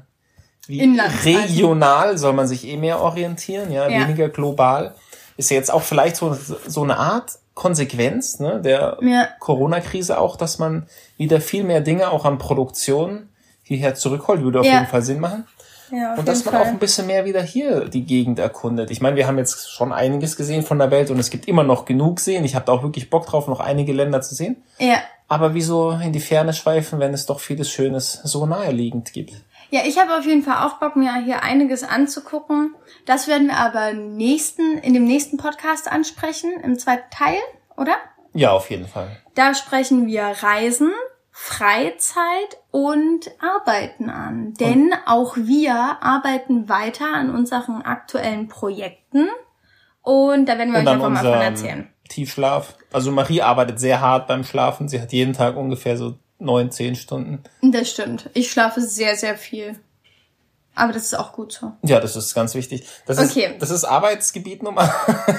[0.66, 0.82] wie
[1.24, 4.02] regional soll man sich eh mehr orientieren, ja, Ja.
[4.06, 4.94] weniger global.
[5.36, 6.36] Ist ja jetzt auch vielleicht so,
[6.66, 9.28] so eine Art Konsequenz ne, der Ja.
[9.38, 10.86] Corona-Krise auch, dass man
[11.18, 13.28] wieder viel mehr Dinge auch an Produktion
[13.62, 14.72] hierher zurückholt, würde auf Ja.
[14.74, 15.46] jeden Fall Sinn machen.
[15.92, 16.62] Ja, Und dass man Fall.
[16.62, 18.90] auch ein bisschen mehr wieder hier die Gegend erkundet.
[18.90, 21.64] Ich meine, wir haben jetzt schon einiges gesehen von der Welt und es gibt immer
[21.64, 22.44] noch genug sehen.
[22.44, 24.56] Ich habe da auch wirklich Bock drauf, noch einige Länder zu sehen.
[24.78, 24.98] Ja.
[25.28, 29.34] Aber wieso in die Ferne schweifen, wenn es doch vieles Schönes so naheliegend gibt?
[29.70, 32.74] Ja, ich habe auf jeden Fall auch Bock, mir hier einiges anzugucken.
[33.06, 37.38] Das werden wir aber nächsten, in dem nächsten Podcast ansprechen, im zweiten Teil,
[37.76, 37.94] oder?
[38.32, 39.16] Ja, auf jeden Fall.
[39.34, 40.90] Da sprechen wir Reisen,
[41.30, 44.54] Freizeit und Arbeiten an.
[44.54, 49.28] Denn auch wir arbeiten weiter an unseren aktuellen Projekten.
[50.02, 51.88] Und da werden wir Und euch einfach mal von erzählen.
[52.08, 52.76] Tiefschlaf.
[52.92, 54.88] Also Marie arbeitet sehr hart beim Schlafen.
[54.88, 57.42] Sie hat jeden Tag ungefähr so neun, zehn Stunden.
[57.62, 58.30] Das stimmt.
[58.34, 59.78] Ich schlafe sehr, sehr viel.
[60.76, 61.72] Aber das ist auch gut so.
[61.82, 62.86] Ja, das ist ganz wichtig.
[63.04, 63.50] Das Okay.
[63.54, 64.82] ist, das ist Arbeitsgebiet Nummer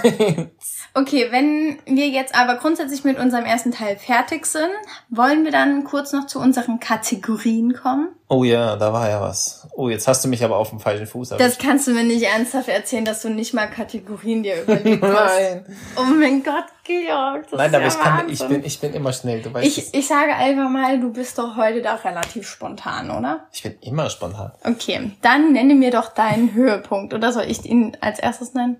[0.03, 0.49] eins.
[0.93, 4.69] Okay, wenn wir jetzt aber grundsätzlich mit unserem ersten Teil fertig sind,
[5.09, 8.09] wollen wir dann kurz noch zu unseren Kategorien kommen.
[8.27, 9.67] Oh ja, da war ja was.
[9.73, 11.61] Oh, jetzt hast du mich aber auf dem falschen Fuß Das erwischt.
[11.61, 15.11] kannst du mir nicht ernsthaft erzählen, dass du nicht mal Kategorien dir überlegt hast.
[15.39, 15.65] Nein.
[15.95, 16.65] Oh mein Gott,
[17.05, 19.41] Georg, das Nein, ist aber ja ich kann, ich bin, ich bin immer schnell.
[19.41, 19.93] Du weißt, ich, es.
[19.93, 23.47] ich sage einfach mal, du bist doch heute da relativ spontan, oder?
[23.51, 24.51] ich bin immer spontan.
[24.63, 27.13] Okay, dann nenne mir doch deinen Höhepunkt.
[27.13, 28.77] Oder soll ich ihn als erstes nennen?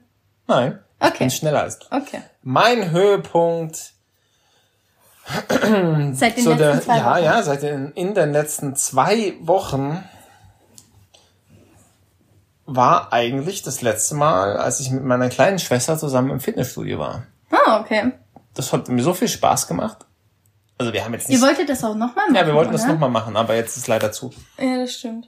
[0.48, 0.80] Nein.
[1.00, 1.18] Ich Okay.
[1.20, 1.88] bin schneller als du.
[1.96, 2.22] Okay.
[2.44, 3.94] Mein Höhepunkt
[6.14, 7.24] Seit den so letzten der, zwei ja, Wochen.
[7.24, 10.04] ja, seit den, in den letzten zwei Wochen
[12.66, 17.24] war eigentlich das letzte Mal, als ich mit meiner kleinen Schwester zusammen im Fitnessstudio war.
[17.52, 18.12] Ah, okay.
[18.54, 20.06] Das hat mir so viel Spaß gemacht.
[20.78, 22.84] Also wir haben jetzt Ihr nicht, wolltet das auch nochmal machen, ja, wir wollten das
[22.84, 22.94] oder?
[22.94, 24.32] nochmal machen, aber jetzt ist leider zu.
[24.58, 25.28] Ja, das stimmt.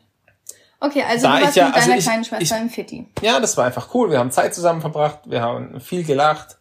[0.79, 2.69] Okay, also Da du ich warst ja- mit also deiner ich- kleinen Schwester ich- im
[2.69, 3.07] Fitti.
[3.21, 4.09] Ja, das war einfach cool.
[4.09, 6.57] Wir haben Zeit zusammen verbracht, wir haben viel gelacht.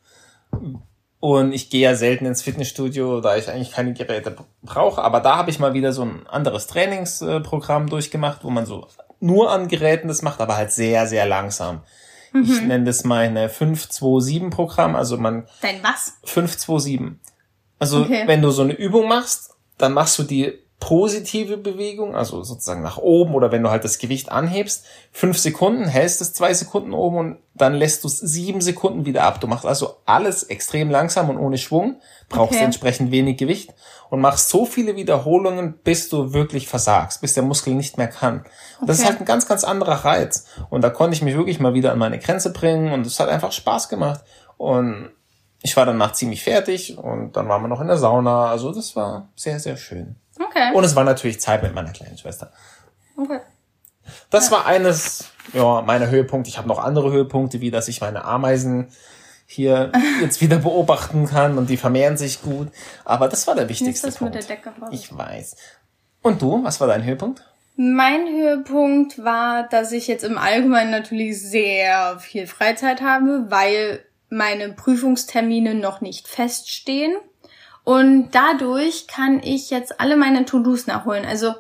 [1.20, 5.00] Und ich gehe ja selten ins Fitnessstudio, da ich eigentlich keine Geräte brauche.
[5.02, 8.88] Aber da habe ich mal wieder so ein anderes Trainingsprogramm durchgemacht, wo man so
[9.20, 11.82] nur an Geräten das macht, aber halt sehr, sehr langsam.
[12.34, 14.96] Ich nenne das meine 5-2-7-Programm.
[14.96, 16.18] Also man Dein was?
[16.26, 17.16] 5-2-7.
[17.78, 18.22] Also Okay.
[18.26, 22.98] wenn du so eine Übung machst, dann machst du die positive Bewegung, also sozusagen nach
[22.98, 27.16] oben oder wenn du halt das Gewicht anhebst, fünf Sekunden, hältst es zwei Sekunden oben
[27.18, 29.40] und dann lässt du es sieben Sekunden wieder ab.
[29.40, 32.64] Du machst also alles extrem langsam und ohne Schwung, brauchst Okay.
[32.64, 33.72] entsprechend wenig Gewicht
[34.10, 38.44] und machst so viele Wiederholungen, bis du wirklich versagst, bis der Muskel nicht mehr kann.
[38.80, 39.10] Und das ist Okay.
[39.12, 40.46] halt ein ganz, ganz anderer Reiz.
[40.68, 43.28] Und da konnte ich mich wirklich mal wieder an meine Grenze bringen und es hat
[43.28, 44.22] einfach Spaß gemacht.
[44.56, 45.10] Und
[45.62, 48.46] ich war danach ziemlich fertig und dann waren wir noch in der Sauna.
[48.50, 50.16] Also das war sehr, sehr schön.
[50.54, 50.74] Okay.
[50.74, 52.52] Und es war natürlich Zeit mit meiner kleinen Schwester.
[53.16, 53.40] okay.
[54.30, 56.48] Das war eines ja, meiner Höhepunkte.
[56.48, 58.88] Ich habe noch andere Höhepunkte, wie dass ich meine Ameisen
[59.46, 62.68] hier jetzt wieder beobachten kann und die vermehren sich gut.
[63.04, 64.48] Aber das war der wichtigste ist mit Punkt.
[64.48, 64.72] der Decke.
[64.90, 65.56] Ich weiß.
[66.22, 67.44] Und du, was war dein Höhepunkt?
[67.76, 74.72] Mein Höhepunkt war, dass ich jetzt im Allgemeinen natürlich sehr viel Freizeit habe, weil meine
[74.72, 77.14] Prüfungstermine noch nicht feststehen.
[77.84, 81.24] Und dadurch kann ich jetzt alle meine To-Dos nachholen.
[81.24, 81.54] Also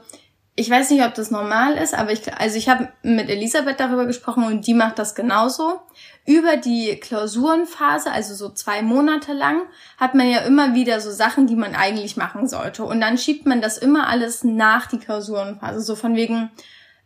[0.54, 4.04] ich weiß nicht, ob das normal ist, aber ich, also ich habe mit Elisabeth darüber
[4.04, 5.80] gesprochen und die macht das genauso.
[6.26, 9.62] Über die Klausurenphase, also so zwei Monate lang,
[9.96, 12.84] hat man ja immer wieder so Sachen, die man eigentlich machen sollte.
[12.84, 15.80] Und dann schiebt man das immer alles nach die Klausurenphase.
[15.80, 16.50] So von wegen,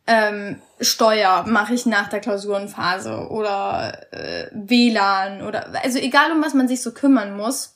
[0.08, 6.54] ähm, Steuer mache ich nach der Klausurenphase oder äh, WLAN oder also egal um was
[6.54, 7.75] man sich so kümmern muss.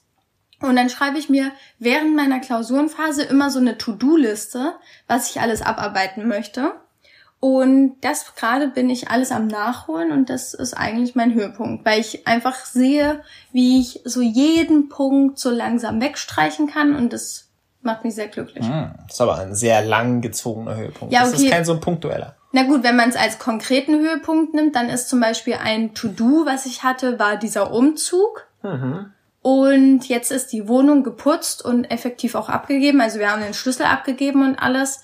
[0.62, 4.74] Und dann schreibe ich mir während meiner Klausurenphase immer so eine To-Do-Liste,
[5.06, 6.72] was ich alles abarbeiten möchte.
[7.40, 11.98] Und das gerade bin ich alles am Nachholen und das ist eigentlich mein Höhepunkt, weil
[11.98, 17.48] ich einfach sehe, wie ich so jeden Punkt so langsam wegstreichen kann und das
[17.80, 18.66] macht mich sehr glücklich.
[18.68, 21.14] Hm, das ist aber ein sehr lang gezogener Höhepunkt.
[21.14, 21.46] Ja, Das okay.
[21.46, 22.36] ist kein so ein punktueller.
[22.52, 26.44] Na gut, wenn man es als konkreten Höhepunkt nimmt, dann ist zum Beispiel ein To-Do,
[26.44, 28.48] was ich hatte, war dieser Umzug.
[29.42, 33.00] Und jetzt ist die Wohnung geputzt und effektiv auch abgegeben.
[33.00, 35.00] Also wir haben den Schlüssel abgegeben und alles.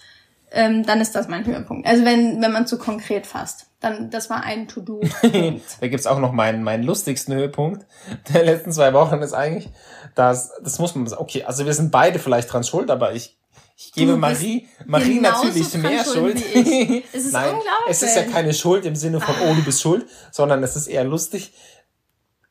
[0.53, 1.87] Ähm, dann ist das mein Höhepunkt.
[1.89, 3.67] Also wenn, wenn man zu konkret fasst.
[3.81, 5.01] Dann, das war ein To-Do.
[5.81, 7.85] Da gibt's auch noch meinen, meinen lustigsten Höhepunkt
[8.33, 9.69] der letzten zwei Wochen ist eigentlich,
[10.15, 13.37] dass, das muss man sagen, okay, also wir sind beide vielleicht dran schuld, aber ich,
[13.77, 17.07] ich gebe Marie, Marie natürlich mehr schuld Schuld.
[17.13, 17.91] Es ist Nein, unglaublich.
[17.91, 20.87] es ist ja keine Schuld im Sinne von, oh, du bist schuld, sondern es ist
[20.87, 21.53] eher lustig.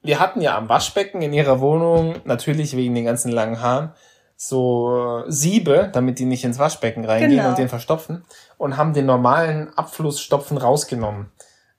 [0.06, 3.94] Wir hatten ja am Waschbecken in ihrer Wohnung, natürlich wegen den ganzen langen Haaren,
[4.38, 7.50] so Siebe, damit die nicht ins Waschbecken reingehen Genau.
[7.50, 8.26] und den verstopfen
[8.58, 11.32] und haben den normalen Abflussstopfen rausgenommen.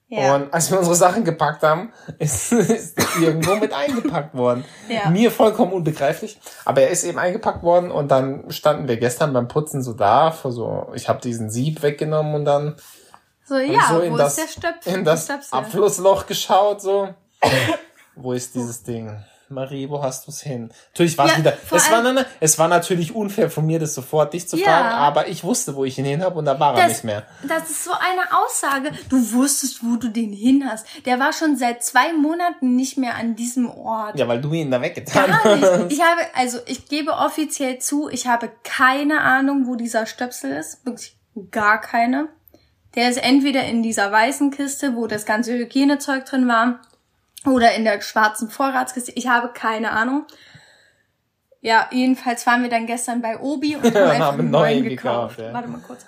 [0.09, 0.35] Ja.
[0.35, 4.63] Und als wir unsere Sachen gepackt haben, ist, ist irgendwo mit eingepackt worden.
[4.87, 5.09] Ja.
[5.09, 6.39] Mir vollkommen unbegreiflich.
[6.65, 10.31] Aber er ist eben eingepackt worden und dann standen wir gestern beim Putzen so da,
[10.31, 12.75] vor so, ich habe diesen Sieb weggenommen und dann
[13.45, 14.93] So, ja, so in wo das, ist der Stöpsel?
[14.93, 15.29] in das?
[15.51, 17.09] Abflussloch geschaut, so.
[18.17, 19.15] wo ist dieses Ding?
[19.49, 20.69] Marie, wo hast du's hin?
[20.91, 21.57] Natürlich war es Ja, wieder.
[21.71, 24.65] Es war, nein, es war natürlich unfair von mir, das sofort dich zu Ja.
[24.65, 27.03] fragen, aber ich wusste, wo ich ihn hin habe und da war er Das, nicht
[27.05, 27.23] mehr.
[27.47, 28.91] das ist so eine Aussage.
[29.07, 30.85] Du wusstest, wo du den hin hast.
[31.05, 34.19] Der war schon seit zwei Monaten nicht mehr an diesem Ort.
[34.19, 35.77] Ja, weil du ihn da weggetan Gar hast.
[35.85, 35.93] nicht.
[35.93, 40.85] Ich habe, also ich gebe offiziell zu, ich habe keine Ahnung, wo dieser Stöpsel ist.
[40.85, 41.15] Wirklich
[41.51, 42.27] gar keine.
[42.95, 46.81] Der ist entweder in dieser weißen Kiste, wo das ganze Hygienezeug drin war,
[47.47, 49.11] oder in der schwarzen Vorratskiste.
[49.15, 50.25] Ich habe keine Ahnung.
[51.61, 55.37] Ja, jedenfalls waren wir dann gestern bei Obi und haben einfach haben einen neuen gekauft.
[55.37, 55.53] gekauft, ja.
[55.53, 56.05] Warte mal kurz.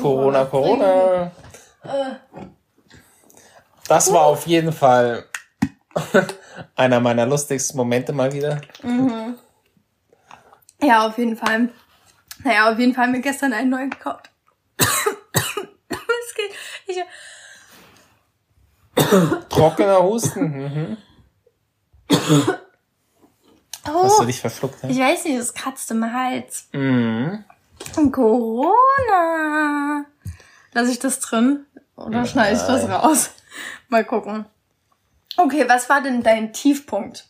[0.00, 1.32] Corona, Corona.
[3.88, 5.24] Das war auf jeden Fall
[6.76, 8.60] einer meiner lustigsten Momente mal wieder.
[10.80, 11.70] Ja, auf jeden Fall.
[12.44, 14.30] Naja, auf jeden Fall haben wir gestern einen neuen gekauft.
[14.78, 16.50] Es geht.
[16.86, 17.04] Ich,
[19.48, 20.52] Trockener Husten.
[20.52, 20.96] Mhm.
[23.86, 24.82] oh, Hast du dich verschluckt?
[24.84, 24.90] Ne?
[24.90, 26.68] ich weiß nicht, es kratzt im Hals.
[26.72, 27.44] Mhm.
[28.12, 30.04] Corona.
[30.72, 31.66] Lass ich das drin?
[31.96, 33.30] Oder schneide ich das raus?
[33.88, 34.46] Mal gucken.
[35.36, 37.27] Okay, was war denn dein Tiefpunkt?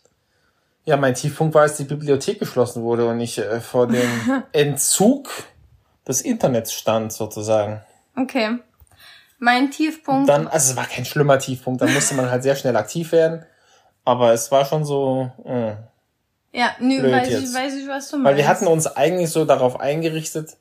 [0.85, 4.09] Ja, mein Tiefpunkt war, als die Bibliothek geschlossen wurde und ich äh, vor dem
[4.51, 5.29] Entzug
[6.07, 7.81] des Internets stand, sozusagen.
[8.15, 8.57] Okay.
[9.37, 10.27] Mein Tiefpunkt.
[10.27, 13.45] Dann, also es war kein schlimmer Tiefpunkt, da musste man halt sehr schnell aktiv werden.
[14.03, 15.75] Aber es war schon so, äh,
[16.51, 17.53] ja, nö, weiß ich, jetzt.
[17.53, 18.25] weiß ich, was du meinst.
[18.25, 20.57] Weil wir hatten uns eigentlich so darauf eingerichtet,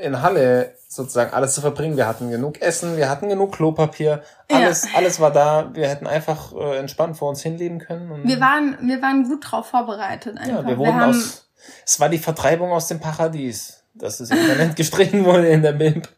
[0.00, 1.96] in Halle sozusagen alles zu verbringen.
[1.96, 5.70] Wir hatten genug Essen, wir hatten genug Klopapier, alles, alles war da.
[5.74, 8.10] Wir hätten einfach äh, entspannt vor uns hinleben können.
[8.10, 10.38] Und, wir waren, wir waren gut drauf vorbereitet.
[10.38, 10.62] Einfach.
[10.62, 11.50] ja, wir wurden haben, aus,
[11.84, 16.08] es war die Vertreibung aus dem Paradies, dass das Internet gestrichen wurde in der Bib.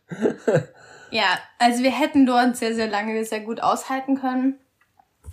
[1.10, 4.58] Ja, also wir hätten dort sehr, sehr lange sehr gut aushalten können.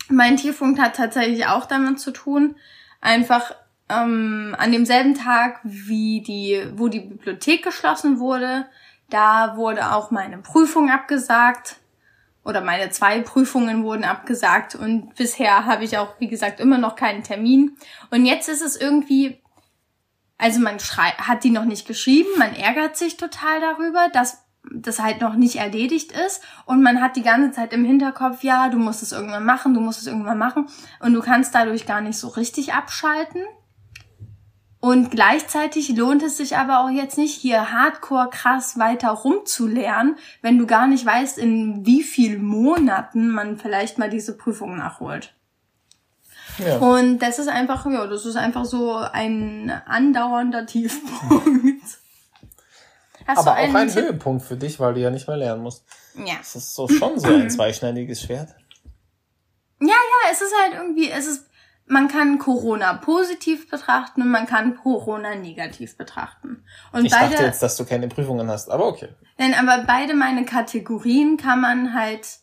[0.10, 2.56] Mein Tiefpunkt hat tatsächlich auch damit zu tun,
[3.02, 3.56] einfach
[3.90, 8.66] ähm, an demselben Tag, wie die, wo die Bibliothek geschlossen wurde,
[9.10, 11.78] da wurde auch meine Prüfung abgesagt.
[12.46, 14.76] Oder meine zwei Prüfungen wurden abgesagt.
[14.76, 17.78] Und bisher habe ich auch, wie gesagt, immer noch keinen Termin.
[18.12, 19.42] Und jetzt ist es irgendwie,
[20.38, 25.22] also man hat die noch nicht geschrieben, man ärgert sich total darüber, dass das halt
[25.22, 26.42] noch nicht erledigt ist.
[26.66, 29.80] Und man hat die ganze Zeit im Hinterkopf, ja, du musst es irgendwann machen, du
[29.80, 30.68] musst es irgendwann machen.
[31.00, 33.44] Und du kannst dadurch gar nicht so richtig abschalten.
[34.84, 40.58] Und gleichzeitig lohnt es sich aber auch jetzt nicht, hier hardcore krass weiter rumzulernen, wenn
[40.58, 45.34] du gar nicht weißt, in wie viel Monaten man vielleicht mal diese Prüfung nachholt.
[46.58, 46.80] Ja.
[46.80, 51.82] Und das ist einfach, ja, das ist einfach so ein andauernder Tiefpunkt.
[53.26, 54.04] Hast Aber du auch ein Tipp?
[54.04, 55.86] Höhepunkt für dich, weil du ja nicht mehr lernen musst.
[56.16, 56.36] Ja.
[56.40, 58.50] Das ist so schon so ein zweischneidiges Schwert.
[59.80, 61.46] Ja, ja, es ist halt irgendwie, es ist,
[61.94, 66.66] man kann Corona positiv betrachten und man kann Corona negativ betrachten.
[66.92, 69.10] Und Ich beide, dachte jetzt, dass du keine Prüfungen hast, aber okay.
[69.38, 72.40] nein, aber beide meine Kategorien kann man halt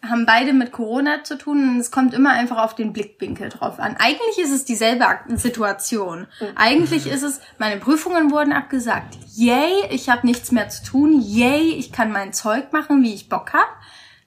[0.00, 3.80] haben beide mit Corona zu tun und es kommt immer einfach auf den Blickwinkel drauf
[3.80, 3.96] an.
[3.98, 5.04] Eigentlich ist es dieselbe
[5.34, 6.28] Situation.
[6.54, 9.18] Eigentlich ist es, meine Prüfungen wurden abgesagt.
[9.34, 11.20] Yay, ich habe nichts mehr zu tun.
[11.20, 13.68] Yay, ich kann mein Zeug machen, wie ich Bock hab.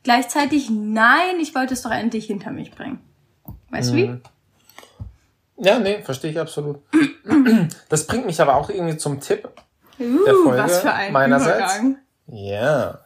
[0.03, 2.99] Gleichzeitig, nein, ich wollte es doch endlich hinter mich bringen.
[3.71, 4.07] Weißt du wie?
[4.07, 4.21] Mhm.
[5.57, 6.81] Ja, nee, verstehe ich absolut.
[7.89, 9.47] Das bringt mich aber auch irgendwie zum Tipp
[9.99, 11.75] der Uh, Folge was für ein meinerseits.
[11.75, 11.97] Übergang.
[12.27, 12.99] Ja,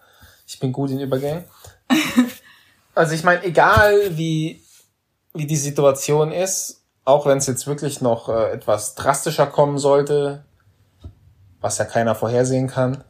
[0.47, 1.43] ich bin gut in Übergängen.
[2.95, 4.63] also ich meine, egal wie,
[5.34, 10.45] wie die Situation ist, auch wenn es jetzt wirklich noch äh, etwas drastischer kommen sollte,
[11.59, 13.03] was ja keiner vorhersehen kann,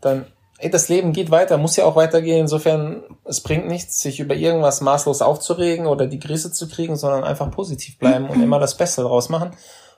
[0.00, 0.26] dann,
[0.62, 2.40] ey, das Leben geht weiter, muss ja auch weitergehen.
[2.40, 7.24] Insofern, es bringt nichts, sich über irgendwas maßlos aufzuregen oder die Krise zu kriegen, sondern
[7.24, 9.50] einfach positiv bleiben und immer das Beste draus machen.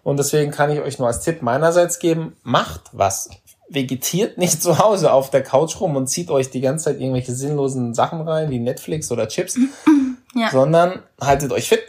[0.03, 3.31] Und deswegen kann ich euch nur als Tipp meinerseits geben, macht was.
[3.69, 7.35] Vegetiert nicht zu Hause auf der Couch rum und zieht euch die ganze Zeit irgendwelche
[7.35, 9.59] sinnlosen Sachen rein, wie Netflix oder Chips,
[10.35, 10.51] Ja.
[10.51, 11.83] sondern haltet euch fit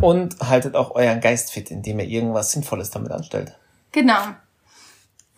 [0.00, 3.56] und haltet auch euren Geist fit, indem ihr irgendwas Sinnvolles damit anstellt.
[3.92, 4.18] Genau.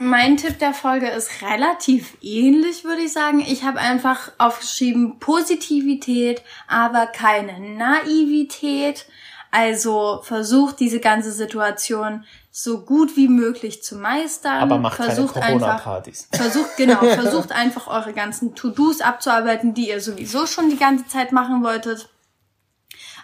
[0.05, 3.39] Mein Tipp der Folge ist relativ ähnlich, würde ich sagen.
[3.39, 9.07] Ich habe einfach aufgeschrieben Positivität, aber keine Naivität.
[9.53, 14.59] Also versucht diese ganze Situation so gut wie möglich zu meistern.
[14.61, 16.29] Aber macht versucht keine einfach, Corona-Partys.
[16.33, 21.31] versucht genau, versucht einfach eure ganzen To-Dos abzuarbeiten, die ihr sowieso schon die ganze Zeit
[21.31, 22.09] machen wolltet.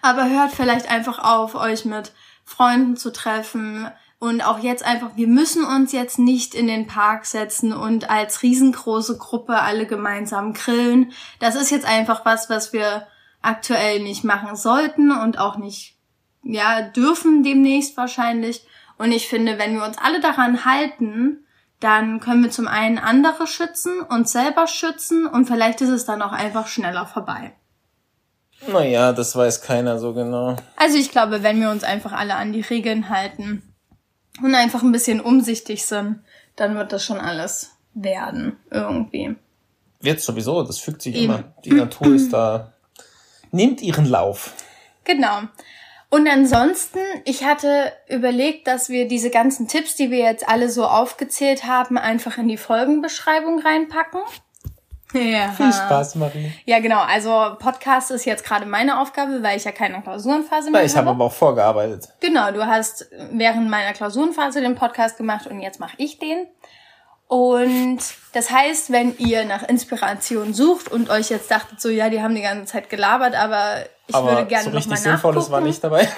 [0.01, 2.13] Aber hört vielleicht einfach auf, euch mit
[2.45, 3.91] Freunden zu treffen.
[4.21, 8.43] Und auch jetzt einfach, wir müssen uns jetzt nicht in den Park setzen und als
[8.43, 11.13] riesengroße Gruppe alle gemeinsam grillen.
[11.39, 13.07] Das ist jetzt einfach was, was wir
[13.43, 15.97] aktuell nicht machen sollten und auch nicht,
[16.43, 18.67] ja, dürfen demnächst wahrscheinlich.
[18.99, 21.45] Und ich finde, wenn wir uns alle daran halten,
[21.79, 26.23] dann können wir zum einen andere schützen, uns selber schützen und vielleicht ist es dann
[26.23, 27.53] auch einfach schneller vorbei.
[28.67, 30.57] Naja, das weiß keiner so genau.
[30.75, 33.63] Also ich glaube, wenn wir uns einfach alle an die Regeln halten
[34.43, 36.21] und einfach ein bisschen umsichtig sind,
[36.57, 39.37] dann wird das schon alles werden, irgendwie.
[40.01, 41.25] Wird sowieso, das fügt sich Eben.
[41.25, 41.45] immer.
[41.65, 42.73] Die Natur ist da,
[43.51, 44.53] nimmt ihren Lauf.
[45.05, 45.41] Genau.
[46.11, 50.87] Und ansonsten, ich hatte überlegt, dass wir diese ganzen Tipps, die wir jetzt alle so
[50.87, 54.21] aufgezählt haben, einfach in die Folgenbeschreibung reinpacken.
[55.13, 55.49] Ja.
[55.53, 56.53] Viel Spaß, Marie.
[56.67, 57.01] Ja, genau.
[57.01, 60.97] Also Podcast ist jetzt gerade meine Aufgabe, weil ich ja keine Klausurenphase mehr Na, ich
[60.97, 62.09] habe aber auch vorgearbeitet.
[62.21, 66.47] Genau, du hast während meiner Klausurenphase den Podcast gemacht und jetzt mache ich den.
[67.27, 67.99] Und
[68.33, 72.35] das heißt, wenn ihr nach Inspiration sucht und euch jetzt dachtet, so ja, die haben
[72.35, 75.61] die ganze Zeit gelabert, aber ich aber würde gerne so noch richtig mal Sinnvolles war
[75.61, 75.67] nachgucken.
[75.67, 76.09] nicht dabei.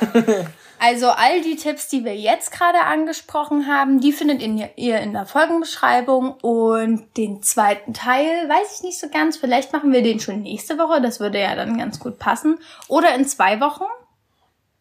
[0.83, 4.41] Also all die Tipps, die wir jetzt gerade angesprochen haben, die findet
[4.77, 9.93] ihr in der Folgenbeschreibung und den zweiten Teil, weiß ich nicht so ganz, vielleicht machen
[9.93, 12.59] wir den schon nächste Woche, das würde ja dann ganz gut passen.
[12.89, 13.85] Oder in zwei Wochen.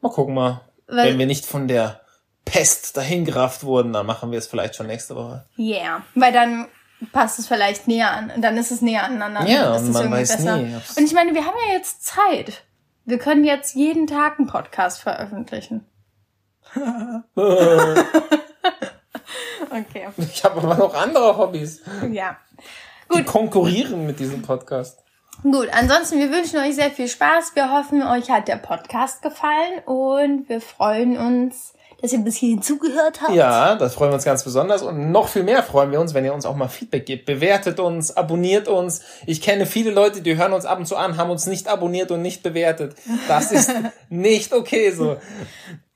[0.02, 0.62] Mal gucken mal.
[0.88, 2.00] Weil- Wenn wir nicht von der
[2.46, 5.46] Pest dahingerafft wurden, dann machen wir es vielleicht schon nächste Woche.
[5.58, 6.68] Yeah, weil dann
[7.12, 9.46] passt es vielleicht näher an, dann ist es näher aneinander.
[9.48, 10.58] Ja, und es man weiß besser.
[10.58, 12.64] nie, Und ich meine, wir haben ja jetzt Zeit.
[13.06, 15.86] Wir können jetzt jeden Tag einen Podcast veröffentlichen.
[16.76, 17.24] okay,
[20.18, 21.82] Ich habe aber noch andere Hobbys,
[22.12, 22.38] ja.
[23.14, 25.00] die konkurrieren mit diesem Podcast.
[25.42, 27.56] Gut, ansonsten, wir wünschen euch sehr viel Spaß.
[27.56, 32.62] Wir hoffen, euch hat der Podcast gefallen und wir freuen uns, dass ihr bis hierhin
[32.62, 33.34] zugehört habt.
[33.34, 34.82] Ja, das freuen wir uns ganz besonders.
[34.82, 37.26] Und noch viel mehr freuen wir uns, wenn ihr uns auch mal Feedback gebt.
[37.26, 39.02] Bewertet uns, abonniert uns.
[39.26, 42.12] Ich kenne viele Leute, die hören uns ab und zu an, haben uns nicht abonniert
[42.12, 42.96] und nicht bewertet.
[43.28, 43.72] Das ist
[44.10, 45.18] nicht okay so.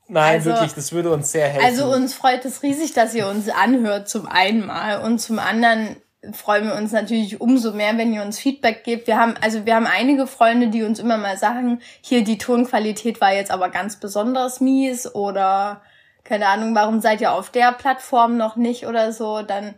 [0.08, 1.64] Nein, Also- wirklich, das würde uns sehr helfen.
[1.66, 5.96] Also uns freut es riesig, dass ihr uns anhört zum einen mal und zum anderen
[6.32, 9.06] freuen wir uns natürlich umso mehr, wenn ihr uns Feedback gebt.
[9.06, 13.20] Wir haben also wir haben einige Freunde, die uns immer mal sagen, hier die Tonqualität
[13.20, 15.82] war jetzt aber ganz besonders mies oder
[16.24, 19.74] keine Ahnung, warum seid ihr auf der Plattform noch nicht oder so, dann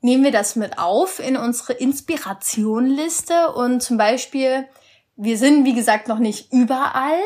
[0.00, 4.66] nehmen wir das mit auf in unsere Inspirationliste und zum Beispiel,
[5.16, 7.20] wir sind wie gesagt noch nicht überall,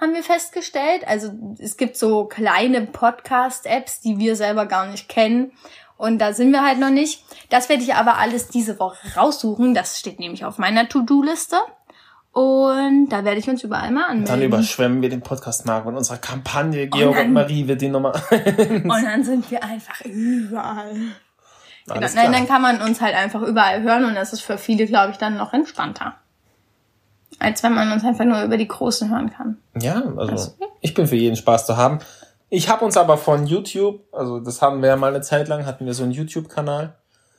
[0.00, 1.06] haben wir festgestellt.
[1.06, 5.52] Also es gibt so kleine Podcast-Apps, die wir selber gar nicht kennen.
[5.98, 7.22] Und da sind wir halt noch nicht.
[7.50, 9.74] Das werde ich aber alles diese Woche raussuchen.
[9.74, 11.58] Das steht nämlich auf meiner To-Do-Liste.
[12.32, 14.26] Und da werde ich uns überall mal anmelden.
[14.26, 16.86] Dann überschwemmen wir den Podcastmarkt mit unserer Kampagne.
[16.88, 18.12] Georg dann- und Marie wird die Nummer.
[18.30, 20.94] Und dann sind wir einfach überall.
[21.86, 22.00] Genau.
[22.00, 22.30] Nein, klar.
[22.32, 25.18] dann kann man uns halt einfach überall hören und das ist für viele, glaube ich,
[25.18, 26.14] dann noch entspannter.
[27.38, 29.56] Als wenn man uns einfach nur über die Großen hören kann.
[29.80, 31.98] Ja, also ich bin für jeden Spaß zu haben.
[32.48, 35.66] Ich habe uns aber von YouTube, also das haben wir ja mal eine Zeit lang,
[35.66, 36.94] hatten wir so einen YouTube-Kanal.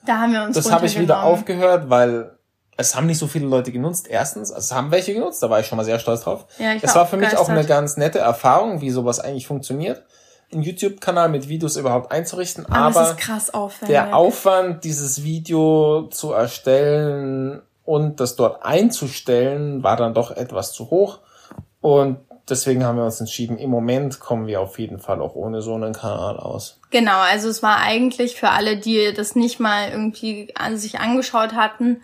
[0.05, 2.37] Da haben wir uns Das habe ich wieder aufgehört, weil
[2.81, 4.07] es haben nicht so viele Leute genutzt.
[4.09, 6.45] Erstens, also es haben welche genutzt, da war ich schon mal sehr stolz drauf.
[6.57, 9.47] Ja, ich es war war für mich auch eine ganz nette Erfahrung, wie sowas eigentlich
[9.47, 10.03] funktioniert,
[10.51, 12.65] einen YouTube-Kanal mit Videos überhaupt einzurichten.
[12.65, 13.95] Aber, Aber ist krass aufwendig.
[13.95, 20.89] der Aufwand, dieses Video zu erstellen und das dort einzustellen, war dann doch etwas zu
[20.89, 21.19] hoch.
[21.79, 22.17] Und
[22.49, 25.73] deswegen haben wir uns entschieden, im Moment kommen wir auf jeden Fall auch ohne so
[25.73, 26.79] einen Kanal aus.
[26.91, 31.53] Genau, also es war eigentlich für alle, die das nicht mal irgendwie an sich angeschaut
[31.53, 32.01] hatten.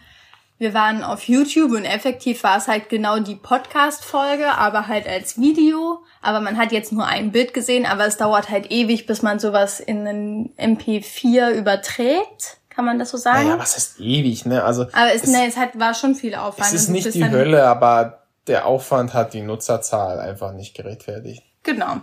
[0.60, 5.40] Wir waren auf YouTube und effektiv war es halt genau die Podcast-Folge, aber halt als
[5.40, 6.04] Video.
[6.22, 9.38] Aber man hat jetzt nur ein Bild gesehen, aber es dauert halt ewig, bis man
[9.38, 12.58] sowas in einen MP4 überträgt.
[12.70, 13.50] Kann man das so sagen?
[13.50, 14.64] Naja, was heißt ewig, ne?
[14.64, 16.68] Also aber es, es, nee, es hat, war schon viel Aufwand.
[16.68, 21.44] es ist nicht die Hölle, aber der Aufwand hat die Nutzerzahl einfach nicht gerechtfertigt.
[21.62, 21.98] Genau.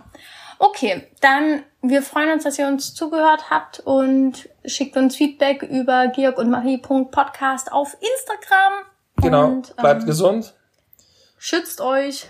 [0.59, 6.07] Okay, dann wir freuen uns, dass ihr uns zugehört habt und schickt uns Feedback über
[6.07, 8.73] georg und marie.podcast auf Instagram.
[9.17, 10.53] Genau, Und, bleibt ähm, gesund.
[11.37, 12.25] Schützt euch,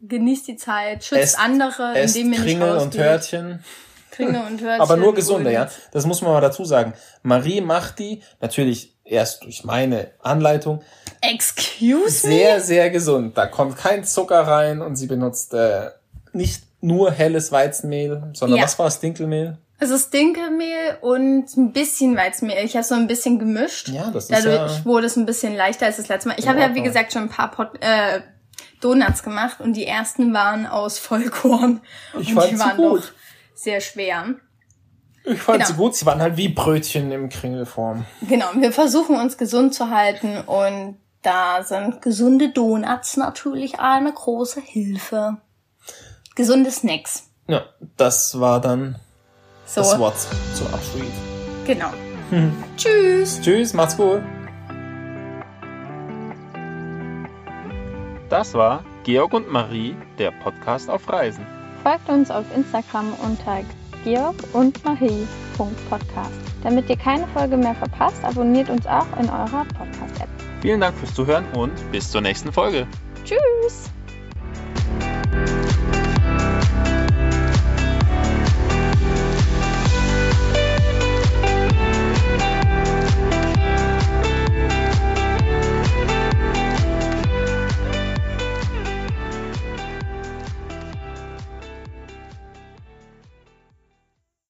[0.00, 2.92] genießt die Zeit, schützt Esst- andere, Esst indem ihr nicht Kringel und rausgeht.
[3.00, 3.64] Törtchen.
[4.10, 4.80] Kringel und Hörtchen.
[4.80, 5.68] Aber nur gesunde, und- ja.
[5.92, 6.94] Das muss man mal dazu sagen.
[7.22, 10.82] Marie macht die natürlich erst durch meine Anleitung
[11.20, 12.34] Excuse me?
[12.34, 13.38] sehr, sehr gesund.
[13.38, 15.90] Da kommt kein Zucker rein und sie benutzt äh,
[16.32, 18.64] nicht nur helles Weizenmehl, sondern Ja.
[18.64, 19.58] was war es, Dinkelmehl?
[19.80, 22.64] Es ist Dinkelmehl und ein bisschen Weizenmehl.
[22.64, 23.88] Ich habe so ein bisschen gemischt.
[23.90, 26.36] Ja, das ist Dadurch ja wurde es ein bisschen leichter als das letzte Mal.
[26.38, 28.20] Ich habe ja, wie gesagt, schon ein paar Pot äh,
[28.80, 31.80] Donuts gemacht und die ersten waren aus Vollkorn.
[32.18, 33.00] Ich und die waren gut.
[33.02, 33.08] doch
[33.54, 34.34] sehr schwer.
[35.24, 35.68] Ich fand Genau.
[35.68, 35.94] sie gut.
[35.96, 38.04] Sie waren halt wie Brötchen im Kringelform.
[38.28, 44.60] Genau, wir versuchen uns gesund zu halten und da sind gesunde Donuts natürlich eine große
[44.60, 45.36] Hilfe.
[46.38, 47.24] Gesunde Snacks.
[47.48, 47.62] Ja,
[47.96, 48.94] das war dann
[49.66, 50.14] So, das Wort
[50.54, 51.10] zum Abschied.
[51.66, 51.90] genau.
[52.76, 53.40] Tschüss.
[53.40, 54.22] Tschüss, macht's gut.
[58.28, 61.44] Das war Georg und Marie, der Podcast auf Reisen.
[61.82, 63.62] Folgt uns auf Instagram unter
[64.04, 66.30] georg und marie.podcast.
[66.62, 70.28] Damit ihr keine Folge mehr verpasst, abonniert uns auch in eurer Podcast-App.
[70.60, 72.86] Vielen Dank fürs Zuhören und bis zur nächsten Folge.
[73.24, 73.90] Tschüss!